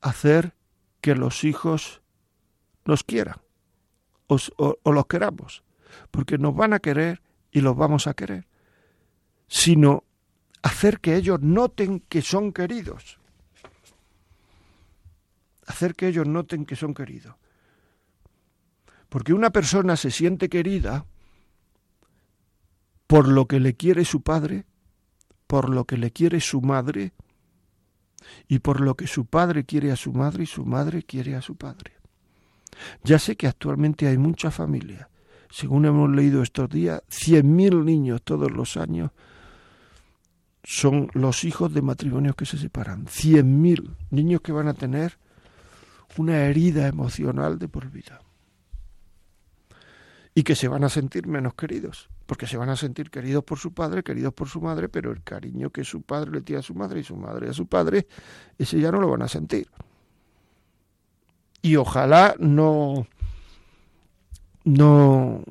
[0.00, 0.54] hacer
[1.00, 2.02] que los hijos
[2.84, 3.36] nos quieran
[4.28, 5.62] o, o, los queramos,
[6.10, 8.46] porque nos van a querer y los vamos a querer,
[9.48, 10.04] sino
[10.62, 13.18] hacer que ellos noten que son queridos.
[15.66, 17.34] Hacer que ellos noten que son queridos.
[19.08, 21.06] Porque una persona se siente querida
[23.06, 24.66] por lo que le quiere su padre,
[25.46, 27.12] por lo que le quiere su madre,
[28.48, 31.42] y por lo que su padre quiere a su madre y su madre quiere a
[31.42, 31.92] su padre.
[33.04, 35.08] Ya sé que actualmente hay muchas familias.
[35.50, 39.12] Según hemos leído estos días, cien mil niños todos los años
[40.64, 43.06] son los hijos de matrimonios que se separan.
[43.08, 45.18] Cien mil niños que van a tener
[46.18, 48.20] una herida emocional de por vida.
[50.36, 53.58] Y que se van a sentir menos queridos porque se van a sentir queridos por
[53.58, 56.62] su padre, queridos por su madre, pero el cariño que su padre le tiene a
[56.62, 58.06] su madre y su madre a su padre,
[58.58, 59.68] ese ya no lo van a sentir.
[61.62, 63.06] Y ojalá no
[64.64, 65.42] no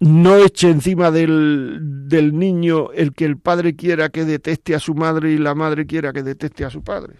[0.00, 1.78] no eche encima del,
[2.08, 5.86] del niño el que el padre quiera que deteste a su madre y la madre
[5.86, 7.14] quiera que deteste a su padre.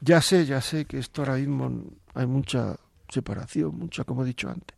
[0.00, 1.84] Ya sé, ya sé que esto ahora mismo
[2.14, 2.76] hay mucha
[3.08, 4.76] separación, mucha, como he dicho antes.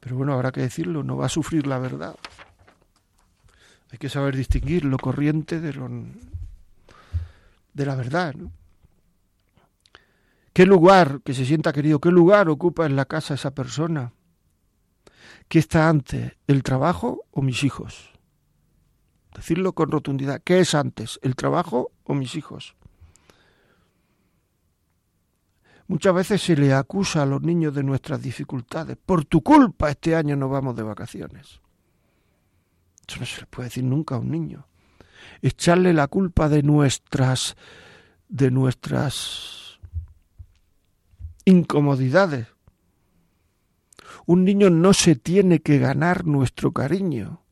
[0.00, 2.16] Pero bueno, habrá que decirlo, no va a sufrir la verdad.
[3.90, 5.88] Hay que saber distinguir lo corriente de lo
[7.74, 8.34] de la verdad.
[10.52, 14.12] ¿Qué lugar, que se sienta querido, qué lugar ocupa en la casa esa persona?
[15.48, 18.10] ¿Qué está antes, el trabajo o mis hijos?
[19.34, 20.42] Decirlo con rotundidad.
[20.44, 22.76] ¿Qué es antes, el trabajo o mis hijos?
[25.92, 28.96] Muchas veces se le acusa a los niños de nuestras dificultades.
[28.96, 31.60] Por tu culpa este año no vamos de vacaciones.
[33.06, 34.66] Eso no se le puede decir nunca a un niño.
[35.42, 37.56] Echarle la culpa de nuestras
[38.30, 39.80] de nuestras
[41.44, 42.46] incomodidades.
[44.24, 47.42] Un niño no se tiene que ganar nuestro cariño.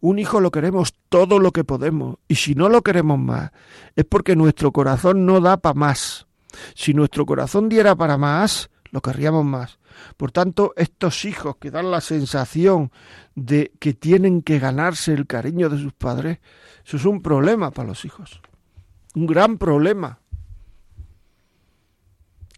[0.00, 3.50] Un hijo lo queremos todo lo que podemos y si no lo queremos más
[3.96, 6.26] es porque nuestro corazón no da para más.
[6.74, 9.78] Si nuestro corazón diera para más, lo querríamos más.
[10.16, 12.92] Por tanto, estos hijos que dan la sensación
[13.34, 16.38] de que tienen que ganarse el cariño de sus padres,
[16.84, 18.40] eso es un problema para los hijos.
[19.14, 20.20] Un gran problema.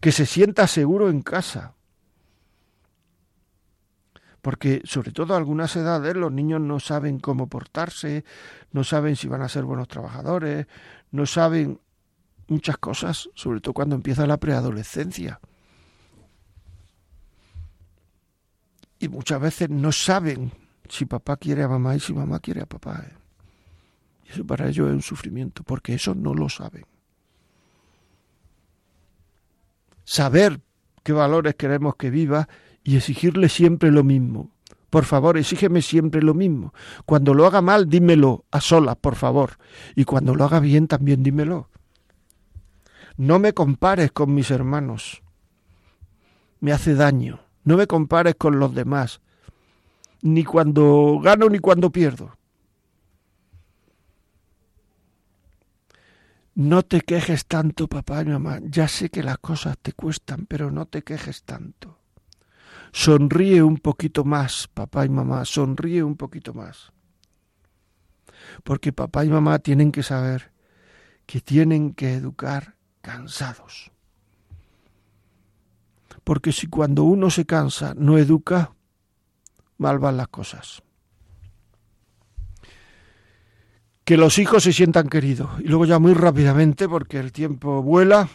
[0.01, 1.73] Que se sienta seguro en casa.
[4.41, 8.23] Porque sobre todo a algunas edades los niños no saben cómo portarse,
[8.71, 10.67] no saben si van a ser buenos trabajadores,
[11.11, 11.79] no saben
[12.47, 15.39] muchas cosas, sobre todo cuando empieza la preadolescencia.
[18.99, 20.51] Y muchas veces no saben
[20.89, 23.05] si papá quiere a mamá y si mamá quiere a papá.
[23.07, 23.13] ¿eh?
[24.27, 26.85] Y eso para ellos es un sufrimiento, porque eso no lo saben.
[30.03, 30.61] Saber
[31.03, 32.47] qué valores queremos que viva
[32.83, 34.51] y exigirle siempre lo mismo.
[34.89, 36.73] Por favor, exígeme siempre lo mismo.
[37.05, 39.57] Cuando lo haga mal, dímelo a solas, por favor.
[39.95, 41.69] Y cuando lo haga bien, también dímelo.
[43.17, 45.21] No me compares con mis hermanos.
[46.59, 47.39] Me hace daño.
[47.63, 49.21] No me compares con los demás.
[50.21, 52.35] ni cuando gano ni cuando pierdo.
[56.55, 58.59] No te quejes tanto, papá y mamá.
[58.63, 61.99] Ya sé que las cosas te cuestan, pero no te quejes tanto.
[62.91, 66.91] Sonríe un poquito más, papá y mamá, sonríe un poquito más.
[68.63, 70.51] Porque papá y mamá tienen que saber
[71.25, 72.74] que tienen que educar
[73.05, 73.91] cansados.
[76.23, 78.71] Porque si cuando uno se cansa no educa,
[79.77, 80.81] mal van las cosas.
[84.03, 85.51] Que los hijos se sientan queridos.
[85.59, 88.27] Y luego ya muy rápidamente, porque el tiempo vuela,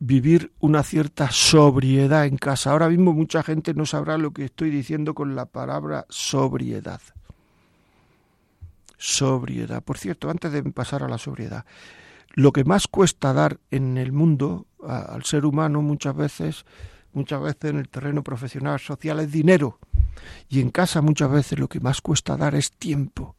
[0.00, 2.72] vivir una cierta sobriedad en casa.
[2.72, 7.00] Ahora mismo mucha gente no sabrá lo que estoy diciendo con la palabra sobriedad.
[9.02, 9.82] Sobriedad.
[9.82, 11.64] Por cierto, antes de pasar a la sobriedad,
[12.34, 16.66] lo que más cuesta dar en el mundo al ser humano muchas veces
[17.12, 19.78] muchas veces en el terreno profesional, social, es dinero.
[20.50, 23.36] Y en casa muchas veces lo que más cuesta dar es tiempo.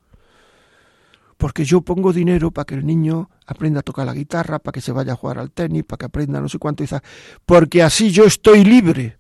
[1.38, 4.82] Porque yo pongo dinero para que el niño aprenda a tocar la guitarra, para que
[4.82, 6.84] se vaya a jugar al tenis, para que aprenda no sé cuánto.
[7.46, 9.18] Porque así yo estoy libre.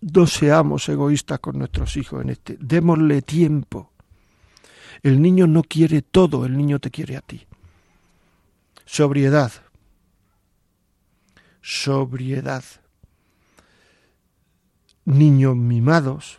[0.00, 2.56] No seamos egoístas con nuestros hijos en este.
[2.60, 3.93] Démosle tiempo.
[5.02, 7.46] El niño no quiere todo, el niño te quiere a ti.
[8.84, 9.52] Sobriedad
[11.64, 12.62] sobriedad.
[15.06, 16.38] Niños mimados.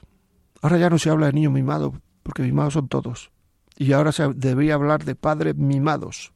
[0.61, 3.31] Ahora ya no se habla de niños mimados, porque mimados son todos.
[3.75, 6.31] Y ahora se debería hablar de padres mimados.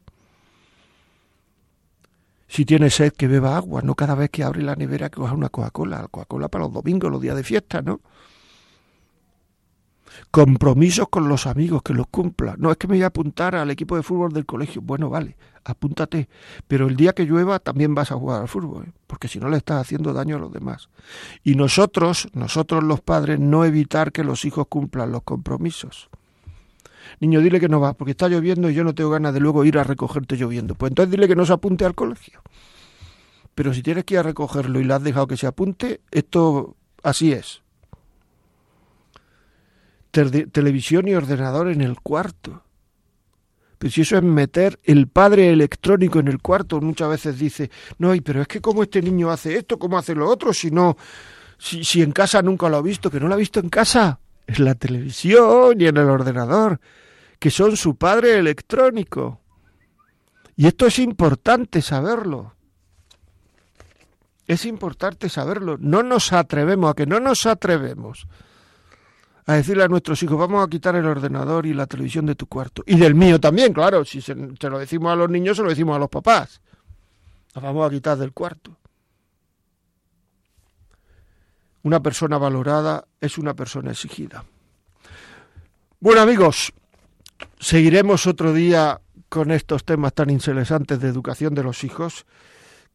[2.48, 5.34] Si tiene sed, que beba agua, no cada vez que abre la nevera que coja
[5.34, 6.08] una Coca-Cola.
[6.10, 8.02] Coca-Cola para los domingos, los días de fiesta, ¿no?
[10.32, 12.56] Compromisos con los amigos, que los cumpla.
[12.58, 14.82] No es que me voy a apuntar al equipo de fútbol del colegio.
[14.82, 16.30] Bueno, vale, apúntate.
[16.68, 18.92] Pero el día que llueva también vas a jugar al fútbol, ¿eh?
[19.08, 20.90] porque si no le estás haciendo daño a los demás.
[21.44, 26.10] Y nosotros, nosotros los padres, no evitar que los hijos cumplan los compromisos.
[27.20, 29.66] Niño, dile que no va, porque está lloviendo y yo no tengo ganas de luego
[29.66, 30.76] ir a recogerte lloviendo.
[30.76, 32.42] Pues entonces dile que no se apunte al colegio.
[33.56, 36.76] Pero si tienes que ir a recogerlo y le has dejado que se apunte, esto
[37.04, 37.64] así es
[40.12, 42.64] televisión y ordenador en el cuarto.
[43.78, 48.14] Pero si eso es meter el padre electrónico en el cuarto, muchas veces dice, no,
[48.24, 50.98] pero es que como este niño hace esto, cómo hace lo otro, si no,
[51.58, 54.20] si, si en casa nunca lo ha visto, que no lo ha visto en casa,
[54.48, 56.82] en la televisión y en el ordenador,
[57.40, 59.40] que son su padre electrónico.
[60.58, 62.56] Y esto es importante saberlo.
[64.46, 65.78] Es importante saberlo.
[65.80, 68.28] No nos atrevemos, a que no nos atrevemos
[69.50, 72.46] a decirle a nuestros hijos, vamos a quitar el ordenador y la televisión de tu
[72.46, 72.84] cuarto.
[72.86, 75.96] Y del mío también, claro, si se, lo decimos a los niños, se lo decimos
[75.96, 76.62] a los papás.
[77.56, 78.78] Nos vamos a quitar del cuarto.
[81.82, 84.46] Una persona valorada es una persona exigida.
[86.00, 86.72] Bueno amigos,
[87.60, 92.28] seguiremos otro día con estos temas tan interesantes de educación de los hijos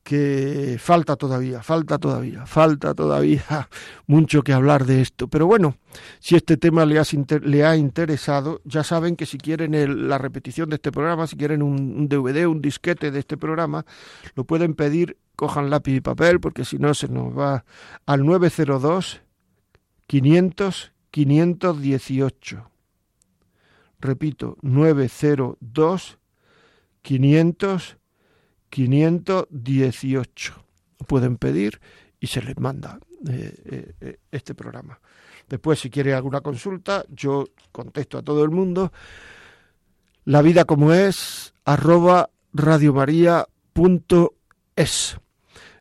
[0.05, 3.71] que falta todavía, falta todavía, falta todavía
[4.07, 5.29] mucho que hablar de esto.
[5.29, 5.77] Pero bueno,
[6.21, 7.01] si este tema le,
[7.43, 11.63] le ha interesado, ya saben que si quieren la repetición de este programa, si quieren
[11.63, 13.87] un, un, DVD, un disquete de este programa,
[14.35, 17.65] lo pueden pedir, cojan lápiz y papel, porque si no se nos va
[18.05, 19.23] al 902
[20.07, 22.71] 500 518.
[24.01, 26.19] Repito, 902
[27.01, 27.97] 500
[28.75, 30.64] 518.
[31.07, 31.81] Pueden pedir
[32.18, 32.99] y se les manda
[33.29, 34.99] eh, eh, eh, este programa.
[35.49, 38.93] Después, si quiere alguna consulta, yo contesto a todo el mundo.
[40.25, 43.47] La vida como es, arroba radiomaria.es.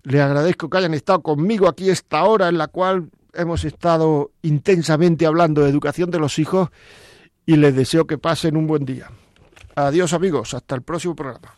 [0.03, 5.25] Le agradezco que hayan estado conmigo aquí esta hora en la cual hemos estado intensamente
[5.25, 6.69] hablando de educación de los hijos
[7.43, 9.09] y les deseo que pasen un buen día.
[9.73, 11.57] Adiós amigos, hasta el próximo programa.